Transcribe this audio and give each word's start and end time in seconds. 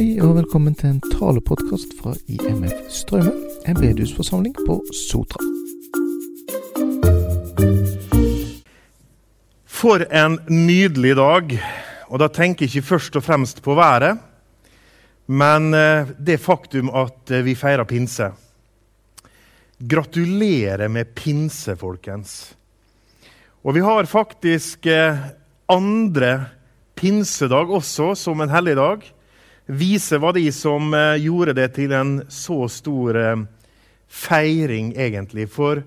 Hei 0.00 0.14
og 0.24 0.30
velkommen 0.38 0.72
til 0.72 0.94
en 0.94 1.00
talepodkast 1.12 1.90
fra 1.98 2.14
IMF 2.24 2.86
Strømmen, 2.88 3.34
en 3.68 3.76
bedehusforsamling 3.76 4.54
på 4.64 4.78
Sotra. 4.96 5.42
For 9.68 10.06
en 10.08 10.38
nydelig 10.48 11.12
dag. 11.20 11.52
Og 12.08 12.24
da 12.24 12.30
tenker 12.32 12.64
jeg 12.64 12.80
ikke 12.80 12.88
først 12.94 13.20
og 13.20 13.26
fremst 13.28 13.60
på 13.60 13.76
været, 13.76 14.16
men 15.28 15.68
eh, 15.76 16.16
det 16.16 16.40
faktum 16.40 16.88
at 16.96 17.36
eh, 17.36 17.44
vi 17.44 17.52
feirer 17.52 17.84
pinse. 17.84 18.32
Gratulerer 19.84 20.88
med 20.88 21.12
pinse, 21.12 21.76
folkens. 21.76 22.54
Og 23.68 23.76
vi 23.76 23.84
har 23.84 24.08
faktisk 24.08 24.88
eh, 24.88 25.24
andre 25.68 26.36
pinsedag 26.96 27.68
også 27.68 28.14
som 28.16 28.40
en 28.40 28.56
helligdag 28.56 29.10
vise 29.70 30.18
var 30.20 30.34
de 30.36 30.46
som 30.54 30.92
eh, 30.94 31.20
gjorde 31.24 31.54
det 31.58 31.68
til 31.76 31.94
en 31.96 32.12
så 32.32 32.64
stor 32.70 33.18
eh, 33.18 33.44
feiring, 34.10 34.92
egentlig. 34.98 35.48
For 35.52 35.82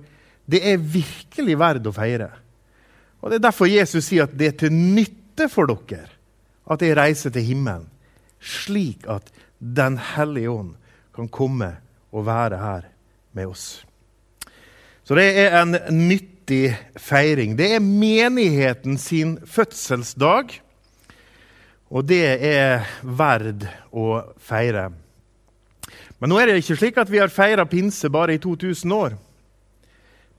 det 0.49 0.61
er 0.73 0.81
virkelig 0.81 1.57
verdt 1.59 1.89
å 1.89 1.95
feire. 1.95 2.29
Og 3.23 3.31
Det 3.31 3.39
er 3.39 3.45
derfor 3.45 3.71
Jesus 3.71 4.09
sier 4.09 4.27
at 4.27 4.35
det 4.35 4.49
er 4.51 4.57
til 4.65 4.75
nytte 4.75 5.47
for 5.51 5.69
dere 5.69 6.11
at 6.71 6.83
jeg 6.83 6.95
reiser 6.95 7.31
til 7.33 7.43
himmelen, 7.43 7.87
slik 8.39 9.07
at 9.11 9.31
Den 9.63 9.95
hellige 9.95 10.51
ånd 10.51 10.73
kan 11.15 11.29
komme 11.31 11.69
og 12.11 12.25
være 12.27 12.57
her 12.59 12.89
med 13.31 13.47
oss. 13.47 13.85
Så 15.07 15.15
det 15.15 15.23
er 15.39 15.55
en 15.61 15.77
nyttig 15.95 16.75
feiring. 16.99 17.55
Det 17.55 17.69
er 17.77 17.79
menigheten 17.79 18.97
sin 18.99 19.37
fødselsdag. 19.47 20.51
Og 21.93 22.05
det 22.09 22.23
er 22.41 22.87
verd 23.05 23.67
å 23.93 24.17
feire. 24.41 24.87
Men 26.17 26.31
nå 26.31 26.39
er 26.39 26.49
det 26.49 26.63
ikke 26.63 26.77
slik 26.79 26.97
at 26.97 27.11
vi 27.11 27.21
har 27.21 27.29
feira 27.29 27.67
pinse 27.69 28.09
bare 28.09 28.33
i 28.33 28.41
2000 28.41 28.95
år. 28.97 29.17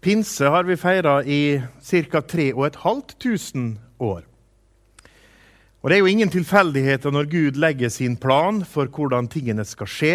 Pinse 0.03 0.51
har 0.51 0.67
vi 0.67 0.77
feira 0.77 1.21
i 1.23 1.61
ca. 2.11 2.21
3500 2.21 3.79
år. 4.03 4.25
Og 5.85 5.91
Det 5.91 5.97
er 5.97 6.01
jo 6.01 6.11
ingen 6.11 6.33
tilfeldigheter 6.33 7.13
når 7.13 7.29
Gud 7.29 7.61
legger 7.61 7.89
sin 7.93 8.17
plan 8.17 8.63
for 8.65 8.89
hvordan 8.89 9.29
tingene 9.29 9.65
skal 9.69 9.87
skje. 9.87 10.15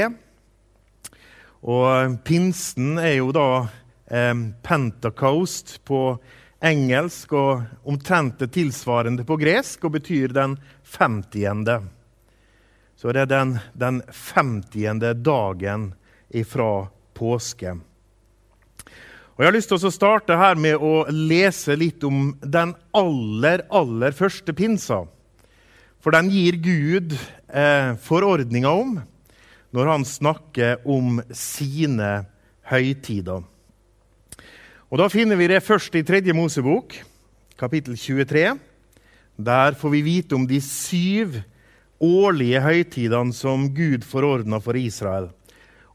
Og 1.62 2.18
Pinsen 2.26 2.98
er 2.98 3.20
jo 3.20 3.32
da 3.32 3.68
eh, 4.10 4.34
Pentacost 4.66 5.78
på 5.86 6.18
engelsk 6.60 7.34
og 7.38 7.86
omtrent 7.88 8.42
det 8.42 8.50
tilsvarende 8.58 9.24
på 9.28 9.38
gresk 9.40 9.86
og 9.86 9.96
betyr 10.00 10.34
den 10.36 10.58
femtiende. 10.90 11.82
Så 13.00 13.14
det 13.16 13.24
er 13.24 13.30
den, 13.32 13.54
den 13.74 14.02
femtiende 14.12 15.14
dagen 15.14 15.94
ifra 16.30 16.90
påske. 17.16 17.78
Og 19.40 19.44
Jeg 19.44 19.48
har 19.48 19.56
lyst 19.56 19.72
til 19.72 19.88
å 19.88 19.94
starte 19.94 20.36
her 20.36 20.60
med 20.60 20.82
å 20.84 21.06
lese 21.16 21.78
litt 21.80 22.04
om 22.04 22.34
den 22.44 22.74
aller, 22.92 23.64
aller 23.72 24.12
første 24.12 24.52
pinsa. 24.52 25.06
For 26.04 26.12
den 26.16 26.28
gir 26.32 26.58
Gud 26.60 27.16
eh, 27.16 27.96
forordninga 28.04 28.74
om 28.82 28.98
når 29.76 29.92
han 29.94 30.04
snakker 30.08 30.84
om 30.84 31.22
sine 31.32 32.26
høytider. 32.68 33.46
Og 34.90 34.98
Da 34.98 35.08
finner 35.08 35.40
vi 35.40 35.48
det 35.48 35.64
først 35.64 35.96
i 35.96 36.04
Tredje 36.04 36.34
Mosebok, 36.36 36.98
kapittel 37.56 37.96
23. 37.96 38.58
Der 39.40 39.72
får 39.72 39.90
vi 39.90 40.02
vite 40.04 40.36
om 40.36 40.44
de 40.48 40.60
syv 40.60 41.38
årlige 42.04 42.60
høytidene 42.60 43.36
som 43.36 43.70
Gud 43.72 44.04
forordna 44.04 44.60
for 44.60 44.76
Israel. 44.76 45.30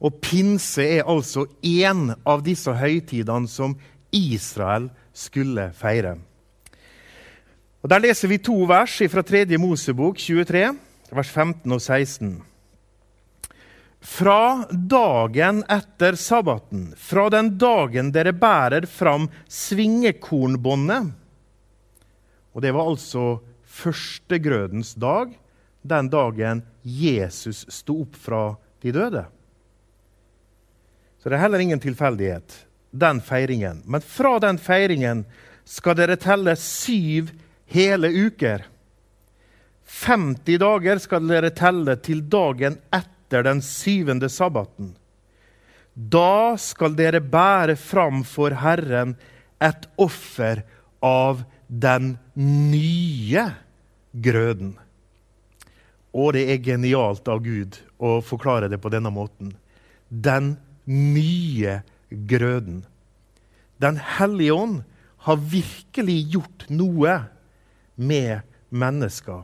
Og 0.00 0.16
pinse 0.24 0.84
er 0.96 1.08
altså 1.08 1.44
én 1.60 2.08
av 2.24 2.40
disse 2.44 2.72
høytidene 2.72 3.48
som 3.48 3.76
Israel 4.14 4.88
skulle 5.12 5.68
feire. 5.76 6.16
Og 7.84 7.90
Der 7.92 8.00
leser 8.00 8.32
vi 8.32 8.40
to 8.40 8.64
vers 8.64 8.96
fra 9.12 9.22
3. 9.22 9.44
Mosebok 9.60 10.16
23, 10.16 10.64
vers 11.12 11.28
15 11.28 11.72
og 11.72 11.82
16. 11.82 12.30
Fra 14.04 14.64
dagen 14.72 15.60
etter 15.68 16.16
sabbaten, 16.16 16.94
fra 16.96 17.28
den 17.32 17.58
dagen 17.60 18.08
dere 18.12 18.32
bærer 18.32 18.88
fram 18.88 19.28
svingekornbåndet 19.48 21.12
Og 22.54 22.62
det 22.62 22.72
var 22.74 22.88
altså 22.88 23.40
førstegrødens 23.66 24.94
dag, 24.94 25.34
den 25.82 26.08
dagen 26.08 26.62
Jesus 26.82 27.64
sto 27.68 28.00
opp 28.06 28.16
fra 28.16 28.42
de 28.84 28.92
døde. 28.94 29.24
Så 31.18 31.28
det 31.28 31.38
er 31.38 31.44
heller 31.46 31.64
ingen 31.64 31.80
tilfeldighet, 31.80 32.54
den 32.92 33.20
feiringen. 33.24 33.82
Men 33.84 34.04
fra 34.04 34.38
den 34.44 34.60
feiringen 34.60 35.24
skal 35.64 35.96
dere 35.98 36.18
telle 36.20 36.54
syv 36.60 37.32
hele 37.72 38.10
uker. 38.12 38.66
50 39.84 40.60
dager 40.60 41.00
skal 41.02 41.24
dere 41.28 41.52
telle 41.56 41.96
til 42.04 42.22
dagen 42.30 42.78
etter 42.94 43.44
den 43.46 43.62
syvende 43.64 44.28
sabbaten. 44.32 44.92
Da 45.94 46.56
skal 46.60 46.96
dere 46.98 47.22
bære 47.22 47.76
fram 47.78 48.24
for 48.26 48.56
Herren 48.60 49.14
et 49.62 49.88
offer 50.00 50.64
av 51.04 51.44
den 51.68 52.16
nye 52.38 53.44
grøden. 54.12 54.74
Og 56.14 56.34
det 56.36 56.44
er 56.52 56.62
genialt 56.62 57.28
av 57.28 57.42
Gud 57.44 57.80
å 57.98 58.18
forklare 58.22 58.68
det 58.70 58.78
på 58.82 58.92
denne 58.94 59.10
måten. 59.14 59.54
Den 60.08 60.54
nye 60.86 61.80
grøden. 62.10 62.84
Den 63.82 63.98
hellige 64.18 64.54
ånd 64.54 64.82
har 65.26 65.40
virkelig 65.40 66.20
gjort 66.36 66.68
noe 66.70 67.18
med 67.96 68.44
mennesker 68.70 69.42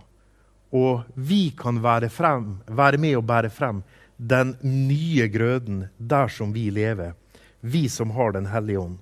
og 0.70 1.03
vi 1.14 1.50
kan 1.59 1.80
være, 1.82 2.09
frem, 2.09 2.60
være 2.66 2.98
med 3.03 3.16
og 3.19 3.26
bære 3.26 3.50
frem 3.50 3.82
den 4.16 4.54
nye 4.62 5.26
grøden 5.32 5.86
der 5.98 6.30
som 6.30 6.53
vi 6.54 6.69
lever, 6.70 7.14
vi 7.60 7.88
som 7.88 8.10
har 8.10 8.32
Den 8.32 8.47
hellige 8.47 8.78
ånd. 8.78 8.98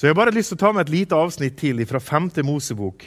Så 0.00 0.06
jeg 0.06 0.14
har 0.14 0.16
bare 0.16 0.32
lyst 0.32 0.48
til 0.48 0.56
å 0.56 0.60
ta 0.62 0.68
med 0.72 0.86
et 0.86 0.94
lite 0.94 1.12
avsnitt 1.12 1.58
til 1.60 1.82
fra 1.84 1.98
5. 2.00 2.30
Mosebok. 2.48 3.02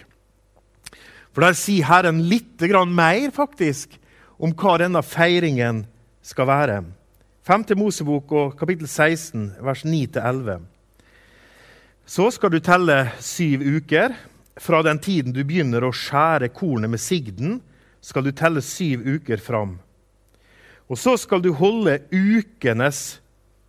For 1.33 1.41
Der 1.41 1.55
sier 1.57 1.87
Herren 1.89 2.19
litt 2.29 2.61
mer 2.61 3.31
faktisk 3.33 3.97
om 4.37 4.53
hva 4.53 4.77
denne 4.77 5.01
feiringen 5.01 5.87
skal 6.21 6.45
være. 6.45 6.83
5. 7.49 7.65
Mosebok 7.81 8.31
og 8.31 8.59
kapittel 8.59 8.85
16, 8.85 9.55
vers 9.59 9.81
9-11. 9.81 10.61
Så 12.05 12.29
skal 12.29 12.51
du 12.51 12.59
telle 12.59 13.09
syv 13.17 13.65
uker 13.65 14.13
fra 14.61 14.83
den 14.83 14.99
tiden 14.99 15.33
du 15.33 15.43
begynner 15.43 15.81
å 15.81 15.91
skjære 15.91 16.53
kornet 16.53 16.93
med 16.93 17.01
sigden, 17.01 17.63
skal 18.01 18.21
du 18.21 18.31
telle 18.31 18.61
syv 18.61 19.01
uker 19.01 19.41
fram. 19.41 19.79
Og 20.87 21.01
så 21.01 21.17
skal 21.17 21.41
du 21.41 21.55
holde 21.57 22.03
ukenes 22.13 23.19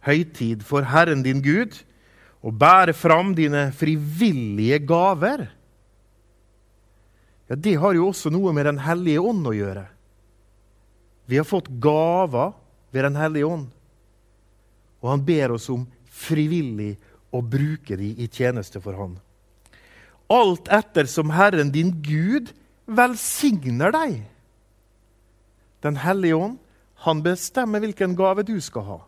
høytid 0.04 0.60
for 0.60 0.84
Herren 0.84 1.24
din 1.24 1.40
Gud 1.40 1.80
og 2.44 2.52
bære 2.60 2.92
fram 2.92 3.32
dine 3.36 3.70
frivillige 3.72 4.78
gaver. 4.84 5.46
Ja, 7.48 7.54
Det 7.54 7.74
har 7.80 7.94
jo 7.94 8.08
også 8.08 8.30
noe 8.30 8.52
med 8.52 8.66
Den 8.66 8.78
hellige 8.78 9.20
ånd 9.20 9.46
å 9.46 9.56
gjøre. 9.56 9.86
Vi 11.26 11.36
har 11.36 11.44
fått 11.44 11.68
gaver 11.80 12.52
ved 12.92 13.04
Den 13.04 13.16
hellige 13.16 13.46
ånd. 13.46 13.68
Og 15.00 15.10
han 15.10 15.24
ber 15.24 15.52
oss 15.52 15.68
om 15.70 15.86
frivillig 16.04 16.96
å 17.32 17.40
bruke 17.40 17.96
de 17.96 18.12
i 18.22 18.28
tjeneste 18.28 18.80
for 18.80 18.94
Han. 18.94 19.18
Alt 20.28 20.68
etter 20.68 21.04
som 21.04 21.30
Herren 21.30 21.70
din 21.72 22.02
Gud 22.02 22.52
velsigner 22.86 23.92
deg. 23.92 24.22
Den 25.80 25.96
hellige 25.96 26.36
ånd 26.36 26.58
han 27.04 27.20
bestemmer 27.24 27.80
hvilken 27.80 28.14
gave 28.16 28.44
du 28.44 28.56
skal 28.60 28.84
ha. 28.88 29.00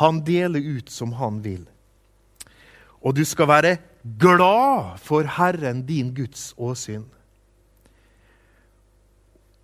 Han 0.00 0.22
deler 0.24 0.60
ut 0.60 0.88
som 0.88 1.12
han 1.12 1.42
vil. 1.44 1.66
Og 3.02 3.14
du 3.14 3.24
skal 3.26 3.48
være 3.50 3.76
glad 4.18 4.98
for 5.02 5.26
Herren 5.38 5.84
din 5.86 6.10
Guds 6.14 6.52
åsyn. 6.58 7.04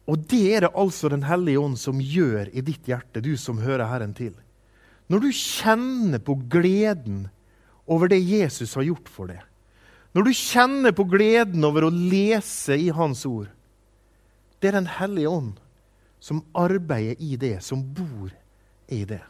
Og 0.04 0.20
det 0.28 0.42
er 0.56 0.66
det 0.66 0.75
altså 0.76 1.08
Den 1.08 1.25
hellige 1.25 1.60
ånd 1.60 1.78
som 1.81 2.00
gjør 2.00 2.50
i 2.52 2.60
ditt 2.60 2.84
hjerte, 2.86 3.25
du 3.25 3.36
som 3.40 3.62
hører 3.62 3.88
Herren 3.88 4.14
til. 4.14 4.34
Når 5.08 5.20
du 5.20 5.31
kjenner 5.32 6.20
på 6.20 6.36
gleden 6.48 7.28
over 7.86 8.08
det 8.08 8.20
Jesus 8.20 8.75
har 8.75 8.86
gjort 8.86 9.08
for 9.08 9.28
deg, 9.28 9.40
når 10.14 10.28
du 10.28 10.32
kjenner 10.37 10.94
på 10.94 11.04
gleden 11.10 11.64
over 11.66 11.88
å 11.88 11.92
lese 11.92 12.76
i 12.78 12.92
Hans 12.94 13.25
ord 13.26 13.50
Det 14.60 14.70
er 14.70 14.78
Den 14.78 14.87
hellige 14.87 15.28
ånd 15.28 15.58
som 16.25 16.44
arbeider 16.56 17.20
i 17.20 17.37
det, 17.37 17.58
som 17.60 17.82
bor 17.82 18.30
i 18.88 19.02
det. 19.04 19.20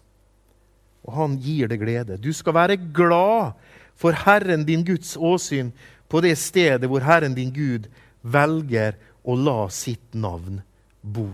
Og 1.02 1.16
han 1.16 1.32
gir 1.42 1.66
det 1.66 1.80
glede. 1.80 2.20
Du 2.22 2.30
skal 2.32 2.54
være 2.54 2.76
glad 2.94 3.56
for 3.96 4.16
Herren 4.24 4.64
din 4.66 4.84
Guds 4.84 5.16
åsyn 5.16 5.72
på 6.08 6.20
det 6.24 6.36
stedet 6.38 6.88
hvor 6.90 7.04
Herren 7.04 7.34
din 7.36 7.52
Gud 7.54 7.88
velger 8.20 8.96
å 9.24 9.36
la 9.38 9.68
sitt 9.72 10.14
navn 10.14 10.60
bo. 11.00 11.28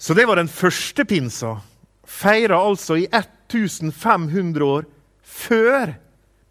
Så 0.00 0.14
det 0.16 0.24
var 0.26 0.40
den 0.40 0.48
første 0.48 1.04
pinsa. 1.04 1.58
Feira 2.04 2.58
altså 2.58 2.96
i 2.96 3.06
1500 3.06 4.64
år 4.64 4.86
før 5.22 5.92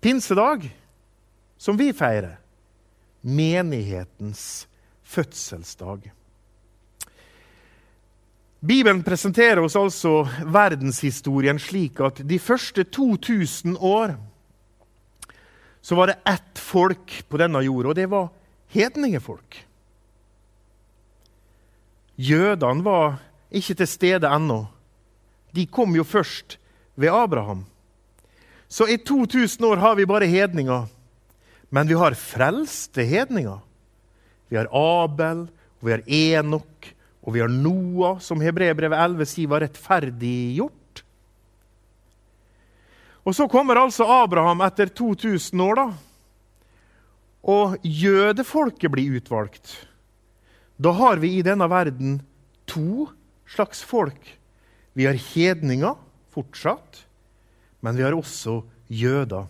pinsedag, 0.02 0.70
som 1.58 1.78
vi 1.80 1.90
feirer. 1.94 2.38
Menighetens 3.22 4.68
fødselsdag. 5.04 6.12
Bibelen 8.59 9.03
presenterer 9.03 9.61
oss 9.63 9.77
altså 9.79 10.25
verdenshistorien 10.44 11.59
slik 11.63 12.01
at 12.03 12.19
de 12.27 12.39
første 12.44 12.83
2000 12.83 13.77
år 13.79 14.17
så 15.81 15.95
var 15.95 16.11
det 16.11 16.19
ett 16.27 16.59
folk 16.59 17.13
på 17.31 17.39
denne 17.39 17.61
jorda, 17.63 17.89
og 17.89 17.95
det 17.95 18.09
var 18.11 18.27
hedningefolk. 18.75 19.61
Jødene 22.19 22.83
var 22.83 23.21
ikke 23.50 23.77
til 23.79 23.88
stede 23.88 24.27
ennå. 24.27 24.65
De 25.56 25.63
kom 25.65 25.95
jo 25.95 26.03
først 26.03 26.57
ved 27.00 27.15
Abraham. 27.15 27.63
Så 28.67 28.85
i 28.91 28.97
2000 28.97 29.65
år 29.65 29.79
har 29.81 29.95
vi 29.95 30.06
bare 30.06 30.27
hedninger. 30.27 30.85
Men 31.71 31.88
vi 31.88 31.95
har 31.95 32.13
frelste 32.13 33.07
hedninger. 33.07 33.59
Vi 34.50 34.57
har 34.57 34.67
Abel, 34.75 35.47
og 35.79 35.88
vi 35.88 35.91
har 35.95 36.03
Enok, 36.06 36.91
og 37.30 37.36
vi 37.36 37.44
har 37.44 37.52
Noah, 37.54 38.18
som 38.18 38.42
Hebrebrevet 38.42 38.98
11 38.98 39.28
sier 39.30 39.50
var 39.52 39.62
rettferdiggjort. 39.62 41.04
Og 43.22 43.36
så 43.38 43.46
kommer 43.52 43.78
altså 43.78 44.08
Abraham 44.10 44.64
etter 44.66 44.90
2000 44.90 45.62
år, 45.62 45.78
da. 45.78 45.86
Og 47.54 47.76
jødefolket 47.86 48.90
blir 48.90 49.20
utvalgt. 49.20 49.76
Da 50.81 50.96
har 50.98 51.22
vi 51.22 51.36
i 51.38 51.46
denne 51.46 51.68
verden 51.70 52.18
to 52.66 53.06
slags 53.46 53.84
folk. 53.86 54.18
Vi 54.98 55.06
har 55.06 55.20
hedninger 55.20 55.94
fortsatt, 56.34 57.04
men 57.86 58.00
vi 58.00 58.08
har 58.08 58.18
også 58.18 58.64
jøder. 58.90 59.46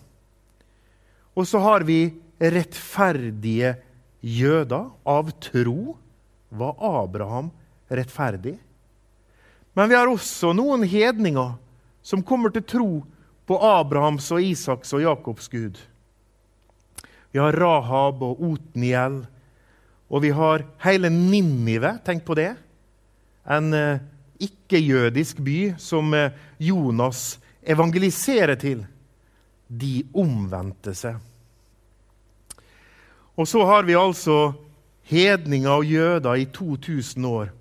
Og 1.31 1.47
så 1.47 1.63
har 1.63 1.87
vi 1.87 2.11
rettferdige 2.43 3.77
jøder 4.19 4.91
av 5.07 5.31
tro. 5.39 5.95
Var 6.49 6.75
Abraham 6.83 7.53
rettferdig. 7.89 8.57
Men 9.73 9.89
vi 9.89 9.97
har 9.97 10.09
også 10.09 10.53
noen 10.57 10.83
hedninger 10.87 11.55
som 12.05 12.23
kommer 12.25 12.53
til 12.53 12.65
tro 12.65 12.91
på 13.49 13.57
Abrahams 13.65 14.29
og 14.35 14.43
Isaks 14.45 14.93
og 14.93 15.03
Jakobs 15.03 15.49
Gud. 15.51 15.77
Vi 17.31 17.41
har 17.41 17.57
Rahab 17.57 18.21
og 18.25 18.41
Otniel, 18.45 19.21
og 20.09 20.23
vi 20.25 20.31
har 20.33 20.65
hele 20.85 21.11
Ninive. 21.13 21.95
Tenk 22.05 22.25
på 22.25 22.37
det. 22.37 22.51
En 23.49 23.73
eh, 23.73 24.01
ikke-jødisk 24.41 25.41
by 25.45 25.59
som 25.81 26.13
eh, 26.17 26.33
Jonas 26.57 27.37
evangeliserer 27.61 28.57
til. 28.57 28.85
De 29.69 30.01
omvendte 30.17 30.95
seg. 30.97 31.19
Og 33.37 33.47
så 33.47 33.61
har 33.69 33.85
vi 33.87 33.95
altså 33.95 34.51
hedninger 35.09 35.71
og 35.71 35.85
jøder 35.85 36.41
i 36.41 36.49
2000 36.53 37.25
år 37.25 37.53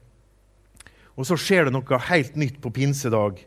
og 1.18 1.26
så 1.26 1.34
skjer 1.34 1.66
det 1.66 1.74
noe 1.74 1.98
helt 2.06 2.36
nytt 2.38 2.60
på 2.62 2.70
pinsedag. 2.70 3.40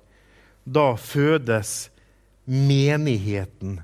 Da 0.68 0.92
fødes 1.00 1.88
menigheten, 2.44 3.80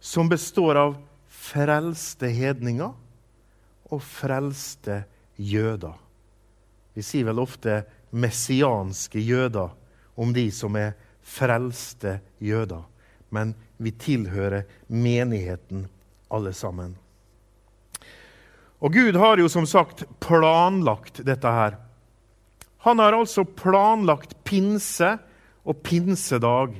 som 0.00 0.30
består 0.32 0.80
av 0.80 0.96
frelste 1.28 2.30
hedninger 2.32 2.94
og 3.92 4.00
frelste 4.04 5.02
jøder. 5.36 5.92
Vi 6.96 7.04
sier 7.04 7.28
vel 7.28 7.42
ofte 7.42 7.82
messianske 8.16 9.20
jøder 9.20 9.74
om 10.18 10.32
de 10.32 10.48
som 10.54 10.76
er 10.80 10.96
frelste 11.20 12.18
jøder. 12.40 12.86
Men 13.28 13.52
vi 13.76 13.92
tilhører 13.92 14.64
menigheten 14.88 15.84
alle 16.32 16.54
sammen. 16.56 16.96
Og 18.80 18.94
Gud 18.94 19.18
har 19.20 19.36
jo 19.36 19.50
som 19.52 19.66
sagt 19.68 20.06
planlagt 20.22 21.20
dette 21.26 21.52
her. 21.52 21.76
Han 22.78 22.98
har 22.98 23.12
altså 23.12 23.44
planlagt 23.44 24.36
pinse 24.44 25.16
og 25.64 25.82
pinsedag. 25.82 26.76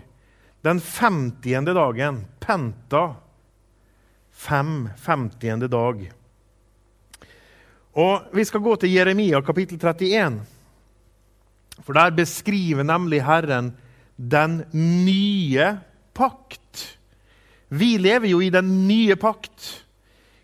Den 0.62 0.80
50. 0.80 1.74
dagen, 1.74 2.22
penta. 2.40 3.02
Fem 4.30 4.88
50. 5.04 5.66
dag. 5.68 6.06
Og 7.98 8.30
Vi 8.32 8.44
skal 8.44 8.62
gå 8.62 8.76
til 8.76 8.94
Jeremia 8.94 9.40
kapittel 9.42 9.78
31. 9.78 10.40
For 11.82 11.92
der 11.94 12.14
beskriver 12.14 12.86
nemlig 12.86 13.24
Herren 13.26 13.72
den 14.16 14.62
nye 14.72 15.78
pakt. 16.14 16.98
Vi 17.68 17.96
lever 17.98 18.28
jo 18.28 18.40
i 18.40 18.50
den 18.50 18.88
nye 18.88 19.16
pakt. 19.16 19.84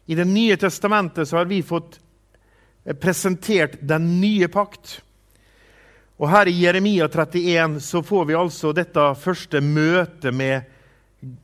I 0.06 0.14
Det 0.14 0.26
nye 0.26 0.56
testamentet 0.56 1.28
så 1.28 1.36
har 1.36 1.44
vi 1.44 1.62
fått 1.62 2.00
presentert 3.00 3.78
den 3.80 4.20
nye 4.20 4.48
pakt. 4.48 5.03
Og 6.18 6.30
Her 6.30 6.48
i 6.48 6.54
Jeremia 6.62 7.08
31 7.08 7.80
så 7.82 8.02
får 8.02 8.24
vi 8.28 8.36
altså 8.38 8.72
dette 8.76 9.02
første 9.18 9.60
møtet 9.60 10.34
med 10.34 10.70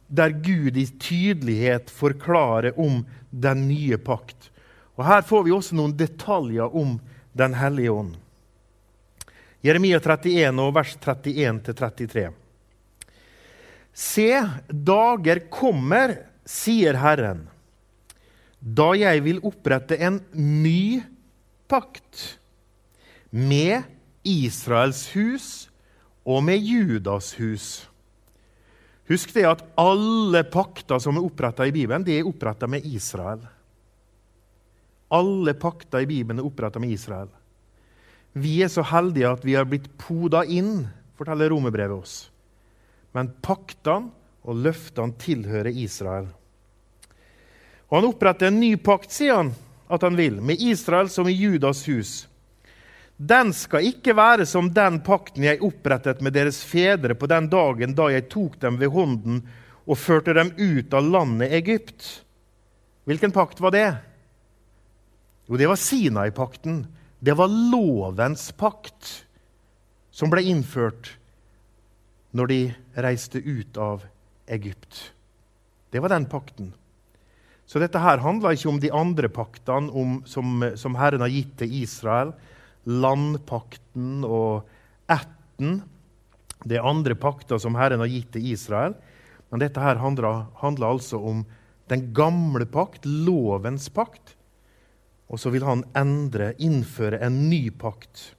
der 0.06 0.34
Gud 0.44 0.76
i 0.76 0.86
tydelighet 1.00 1.90
forklarer 1.90 2.76
om 2.78 3.02
den 3.30 3.66
nye 3.68 3.98
pakt. 3.98 4.50
Og 4.98 5.06
Her 5.08 5.22
får 5.26 5.46
vi 5.46 5.54
også 5.54 5.78
noen 5.78 5.96
detaljer 5.96 6.76
om 6.76 6.98
Den 7.32 7.54
hellige 7.54 7.92
ånd. 7.94 8.16
Jeremia 9.62 10.00
31 10.00 10.62
og 10.64 10.72
vers 10.74 10.96
31-33. 10.98 12.24
Se, 13.94 14.28
dager 14.68 15.42
kommer, 15.52 16.16
sier 16.48 16.98
Herren, 16.98 17.44
da 18.58 18.90
jeg 18.98 19.22
vil 19.24 19.40
opprette 19.46 19.98
en 20.00 20.18
ny 20.34 21.00
pakt 21.70 22.24
med 23.30 23.86
Israels 24.26 25.06
hus 25.14 25.46
og 26.28 26.42
med 26.44 26.60
Judas 26.60 27.32
hus. 27.38 27.68
Husk 29.10 29.32
det 29.34 29.46
at 29.48 29.64
alle 29.80 30.44
pakter 30.46 31.00
som 31.02 31.16
er 31.18 31.26
oppretta 31.26 31.66
i 31.66 31.74
Bibelen, 31.74 32.04
de 32.06 32.20
er 32.20 32.28
oppretta 32.28 32.68
med 32.70 32.84
Israel. 32.86 33.42
Alle 35.10 35.54
pakter 35.58 36.04
i 36.04 36.06
Bibelen 36.06 36.38
er 36.38 36.46
oppretta 36.46 36.78
med 36.78 36.92
Israel. 36.94 37.30
Vi 38.32 38.60
er 38.62 38.70
så 38.70 38.84
heldige 38.86 39.32
at 39.32 39.42
vi 39.42 39.56
har 39.58 39.66
blitt 39.66 39.88
poda 39.98 40.44
inn, 40.46 40.84
forteller 41.18 41.50
romerbrevet 41.50 41.96
oss. 41.98 42.14
Men 43.10 43.32
paktene 43.42 44.12
og 44.46 44.62
løftene 44.62 45.18
tilhører 45.18 45.74
Israel. 45.74 46.30
Og 47.90 47.98
Han 47.98 48.12
oppretter 48.12 48.46
en 48.46 48.60
ny 48.62 48.76
pakt, 48.78 49.10
sier 49.10 49.40
han 49.40 49.54
at 49.90 50.04
han 50.06 50.14
vil, 50.14 50.38
med 50.38 50.62
Israel 50.62 51.10
som 51.10 51.26
i 51.26 51.34
Judas 51.34 51.82
hus. 51.90 52.29
Den 53.20 53.50
skal 53.52 53.84
ikke 53.84 54.14
være 54.16 54.46
som 54.48 54.70
den 54.72 55.02
pakten 55.04 55.44
jeg 55.44 55.60
opprettet 55.60 56.22
med 56.24 56.32
deres 56.32 56.62
fedre 56.64 57.12
på 57.12 57.28
den 57.28 57.50
dagen 57.52 57.92
da 57.92 58.06
jeg 58.08 58.30
tok 58.32 58.56
dem 58.62 58.78
ved 58.80 58.94
hånden 58.94 59.42
og 59.84 59.98
førte 60.00 60.32
dem 60.38 60.54
ut 60.56 60.94
av 60.96 61.04
landet 61.04 61.52
Egypt. 61.58 62.06
Hvilken 63.04 63.34
pakt 63.34 63.60
var 63.60 63.74
det? 63.76 63.90
Jo, 65.50 65.58
det 65.60 65.68
var 65.68 65.76
Sinai-pakten. 65.76 66.86
Det 67.20 67.36
var 67.36 67.52
lovens 67.52 68.48
pakt 68.56 69.26
som 70.14 70.32
ble 70.32 70.46
innført 70.48 71.12
når 72.32 72.48
de 72.48 72.60
reiste 73.04 73.42
ut 73.44 73.76
av 73.76 74.06
Egypt. 74.48 75.10
Det 75.92 76.00
var 76.00 76.14
den 76.14 76.24
pakten. 76.30 76.72
Så 77.68 77.82
dette 77.82 78.00
her 78.00 78.22
handler 78.24 78.56
ikke 78.56 78.70
om 78.72 78.80
de 78.80 78.94
andre 78.96 79.28
paktene 79.28 79.92
om, 79.92 80.22
som, 80.24 80.62
som 80.80 80.96
Herren 80.96 81.20
har 81.20 81.34
gitt 81.34 81.58
til 81.60 81.82
Israel 81.82 82.32
landpakten 82.88 84.24
og 84.24 84.68
ætten. 85.10 85.80
Det 86.64 86.78
er 86.78 86.88
andre 86.88 87.16
pakter 87.18 87.60
som 87.60 87.76
Herren 87.78 88.02
har 88.02 88.10
gitt 88.12 88.32
til 88.34 88.52
Israel. 88.52 88.96
Men 89.50 89.62
dette 89.64 89.82
her 89.82 89.98
handler, 90.00 90.86
altså 90.86 91.18
om 91.18 91.44
den 91.90 92.10
gamle 92.14 92.66
pakt, 92.70 93.04
lovens 93.04 93.88
pakt. 93.90 94.36
Og 95.30 95.40
så 95.42 95.50
vil 95.54 95.66
han 95.66 95.82
endre, 95.98 96.52
innføre 96.58 97.20
en 97.22 97.48
ny 97.50 97.68
pakt. 97.70 98.30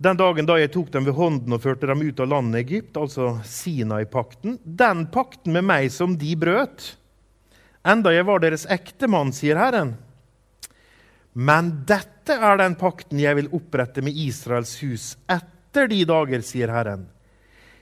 Den 0.00 0.16
dagen 0.16 0.46
da 0.48 0.56
jeg 0.56 0.72
tok 0.72 0.88
dem 0.94 1.04
ved 1.04 1.18
hånden 1.18 1.52
og 1.52 1.60
førte 1.60 1.90
dem 1.90 2.00
ut 2.00 2.20
av 2.22 2.30
landet 2.30 2.62
Egypt, 2.62 2.96
altså 2.96 3.34
Sinai-pakten, 3.44 4.56
den 4.64 5.04
pakten 5.12 5.52
med 5.52 5.66
meg 5.68 5.90
som 5.92 6.14
de 6.16 6.32
brøt, 6.40 6.94
enda 7.84 8.14
jeg 8.14 8.24
var 8.28 8.40
deres 8.40 8.64
ektemann, 8.72 9.34
sier 9.36 9.60
Herren. 9.60 9.92
Men 11.36 11.84
dette 11.84 12.19
er 12.36 12.60
den 12.60 12.76
pakten 12.78 13.20
jeg 13.22 13.36
vil 13.38 13.50
opprette 13.56 14.02
med 14.04 14.16
Israels 14.16 14.76
hus 14.82 15.14
etter 15.30 15.90
de 15.90 16.04
dager, 16.08 16.44
sier 16.44 16.72
Herren. 16.72 17.06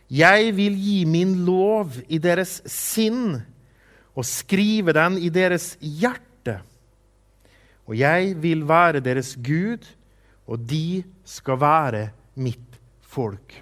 Jeg 0.08 0.54
vil 0.56 0.76
gi 0.80 1.02
min 1.08 1.34
lov 1.44 1.98
i 2.08 2.20
deres 2.22 2.58
sinn 2.68 3.36
og 4.16 4.26
skrive 4.26 4.94
den 4.96 5.18
i 5.20 5.28
deres 5.32 5.74
hjerte. 5.80 6.58
Og 7.88 7.96
jeg 7.96 8.34
vil 8.40 8.64
være 8.68 9.04
deres 9.04 9.34
Gud, 9.36 9.84
og 10.48 10.64
de 10.68 11.04
skal 11.28 11.60
være 11.60 12.02
mitt 12.40 12.78
folk. 13.04 13.52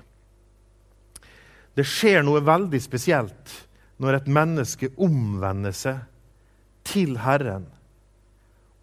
Det 1.77 1.85
skjer 1.85 2.23
noe 2.25 2.41
veldig 2.47 2.81
spesielt 2.81 3.53
når 4.01 4.21
et 4.21 4.29
menneske 4.33 4.91
omvender 5.03 5.75
seg 5.77 6.05
til 6.87 7.19
Herren 7.21 7.67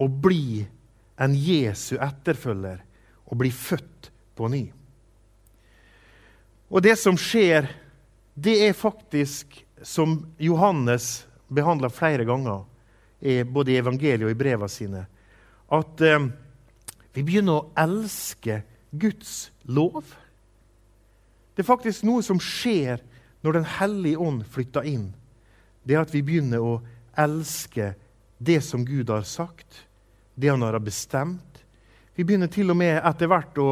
og 0.02 0.20
blir 0.24 0.68
en 1.22 1.36
Jesu 1.38 1.96
etterfølger 2.02 2.82
og 3.30 3.40
blir 3.42 3.54
født 3.54 4.10
på 4.38 4.50
ny. 4.50 4.64
Og 6.74 6.82
det 6.82 6.96
som 6.98 7.18
skjer, 7.20 7.68
det 8.34 8.56
er 8.68 8.78
faktisk, 8.78 9.60
som 9.86 10.24
Johannes 10.42 11.26
behandla 11.54 11.90
flere 11.94 12.26
ganger, 12.26 12.64
både 13.46 13.72
i 13.72 13.80
evangeliet 13.80 14.26
og 14.26 14.34
i 14.34 14.40
brevene 14.40 14.72
sine, 14.72 15.06
at 15.74 16.02
eh, 16.04 16.26
vi 17.14 17.24
begynner 17.24 17.60
å 17.60 17.68
elske 17.80 18.64
Guds 18.92 19.52
lov. 19.70 20.02
Det 21.54 21.64
er 21.64 21.70
faktisk 21.70 22.06
noe 22.08 22.26
som 22.26 22.42
skjer 22.42 23.02
når 23.44 23.58
Den 23.60 23.66
hellige 23.78 24.20
ånd 24.24 24.44
flytter 24.50 24.86
inn. 24.88 25.10
Det 25.84 25.98
er 25.98 26.06
at 26.06 26.14
vi 26.14 26.24
begynner 26.26 26.64
å 26.64 26.78
elske 27.20 27.92
det 28.40 28.62
som 28.64 28.86
Gud 28.88 29.12
har 29.12 29.26
sagt, 29.28 29.84
det 30.36 30.50
han 30.50 30.62
har 30.62 30.80
bestemt. 30.80 31.64
Vi 32.16 32.24
begynner 32.24 32.48
til 32.52 32.72
og 32.74 32.78
med 32.78 33.00
etter 33.00 33.30
hvert 33.30 33.58
å, 33.62 33.70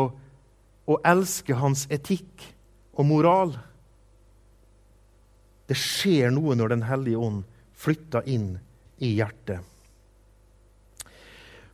å 0.86 1.00
elske 1.06 1.58
hans 1.58 1.86
etikk 1.94 2.46
og 2.98 3.06
moral. 3.10 3.54
Det 5.70 5.78
skjer 5.78 6.34
noe 6.34 6.58
når 6.58 6.74
Den 6.74 6.88
hellige 6.90 7.22
ånd 7.22 7.44
flytter 7.78 8.26
inn 8.30 8.56
i 9.02 9.16
hjertet. 9.18 9.62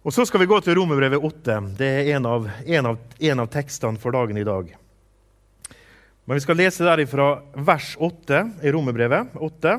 Og 0.07 0.13
Så 0.13 0.23
skal 0.25 0.39
vi 0.39 0.47
gå 0.47 0.59
til 0.63 0.77
Romerbrevet 0.77 1.19
8. 1.19 1.55
Det 1.75 1.87
er 1.87 2.13
en 2.15 2.25
av, 2.25 2.45
en, 2.63 2.85
av, 2.93 2.99
en 3.19 3.39
av, 3.43 3.47
tekstene 3.51 3.99
for 3.99 4.15
dagen 4.15 4.37
i 4.39 4.45
dag. 4.47 4.69
Men 6.23 6.37
vi 6.37 6.43
skal 6.45 6.59
lese 6.59 6.85
derifra 6.87 7.25
vers 7.67 7.89
8 7.99 8.39
i 8.63 8.71
Romerbrevet 8.71 9.35
8 9.35 9.73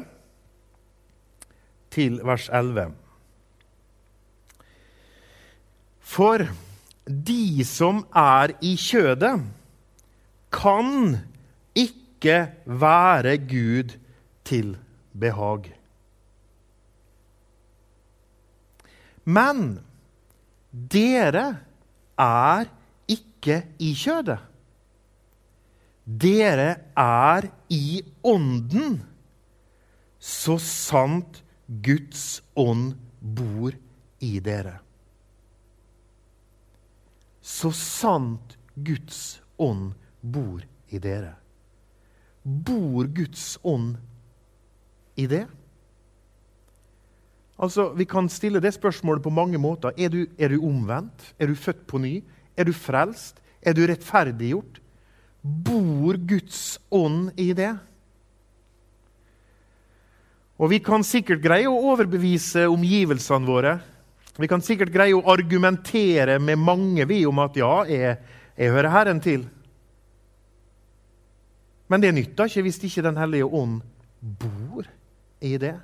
til 1.97 2.21
vers 2.29 2.51
11. 2.53 2.93
For 6.09 6.47
de 7.07 7.65
som 7.69 8.01
er 8.17 8.55
i 8.65 8.75
kjødet, 8.81 9.43
kan 10.53 11.19
ikke 11.77 12.39
være 12.65 13.37
Gud 13.51 13.93
til 14.49 14.73
behag. 15.13 15.69
Men 19.29 19.61
dere 20.73 21.47
er 22.19 22.73
ikke 23.09 23.61
i 23.79 23.93
kjødet. 23.93 24.41
Dere 26.09 26.71
er 26.97 27.51
i 27.69 28.01
ånden, 28.25 29.03
så 30.19 30.57
sant 30.57 31.43
Guds 31.69 32.41
ånd 32.57 32.95
bor 33.21 33.77
i 34.25 34.39
dere. 34.41 34.79
Så 37.49 37.71
sant 37.73 38.59
Guds 38.77 39.41
ånd 39.57 39.95
bor 40.21 40.61
i 40.93 41.01
dere. 41.01 41.33
Bor 42.45 43.09
Guds 43.09 43.57
ånd 43.65 43.97
i 45.17 45.27
det? 45.27 45.47
Altså, 47.59 47.89
Vi 47.97 48.05
kan 48.05 48.29
stille 48.29 48.61
det 48.61 48.75
spørsmålet 48.77 49.25
på 49.25 49.33
mange 49.35 49.59
måter. 49.59 49.97
Er 49.97 50.13
du, 50.13 50.27
er 50.39 50.53
du 50.53 50.61
omvendt? 50.63 51.35
Er 51.39 51.49
du 51.49 51.57
født 51.57 51.87
på 51.87 51.99
ny? 51.99 52.21
Er 52.57 52.69
du 52.69 52.73
frelst? 52.73 53.41
Er 53.63 53.75
du 53.75 53.83
rettferdiggjort? 53.87 54.79
Bor 55.43 56.17
Guds 56.29 56.79
ånd 56.91 57.33
i 57.37 57.53
det? 57.57 57.75
Og 60.59 60.71
Vi 60.71 60.79
kan 60.79 61.05
sikkert 61.07 61.43
greie 61.43 61.71
å 61.71 61.93
overbevise 61.93 62.69
omgivelsene 62.69 63.47
våre. 63.47 63.79
Vi 64.39 64.47
kan 64.47 64.63
sikkert 64.63 64.95
greie 64.95 65.17
å 65.17 65.25
argumentere 65.33 66.39
med 66.39 66.61
mange 66.63 67.07
vi 67.11 67.25
om 67.27 67.41
at 67.43 67.57
ja, 67.59 67.73
jeg, 67.91 68.19
jeg 68.55 68.75
hører 68.75 68.95
Herren 68.95 69.23
til. 69.23 69.49
Men 71.91 72.05
det 72.05 72.13
nytter 72.15 72.47
ikke 72.47 72.63
hvis 72.69 72.79
ikke 72.87 73.07
Den 73.09 73.19
hellige 73.19 73.49
ånd 73.49 73.81
bor 74.21 74.87
i 75.43 75.57
det. 75.59 75.75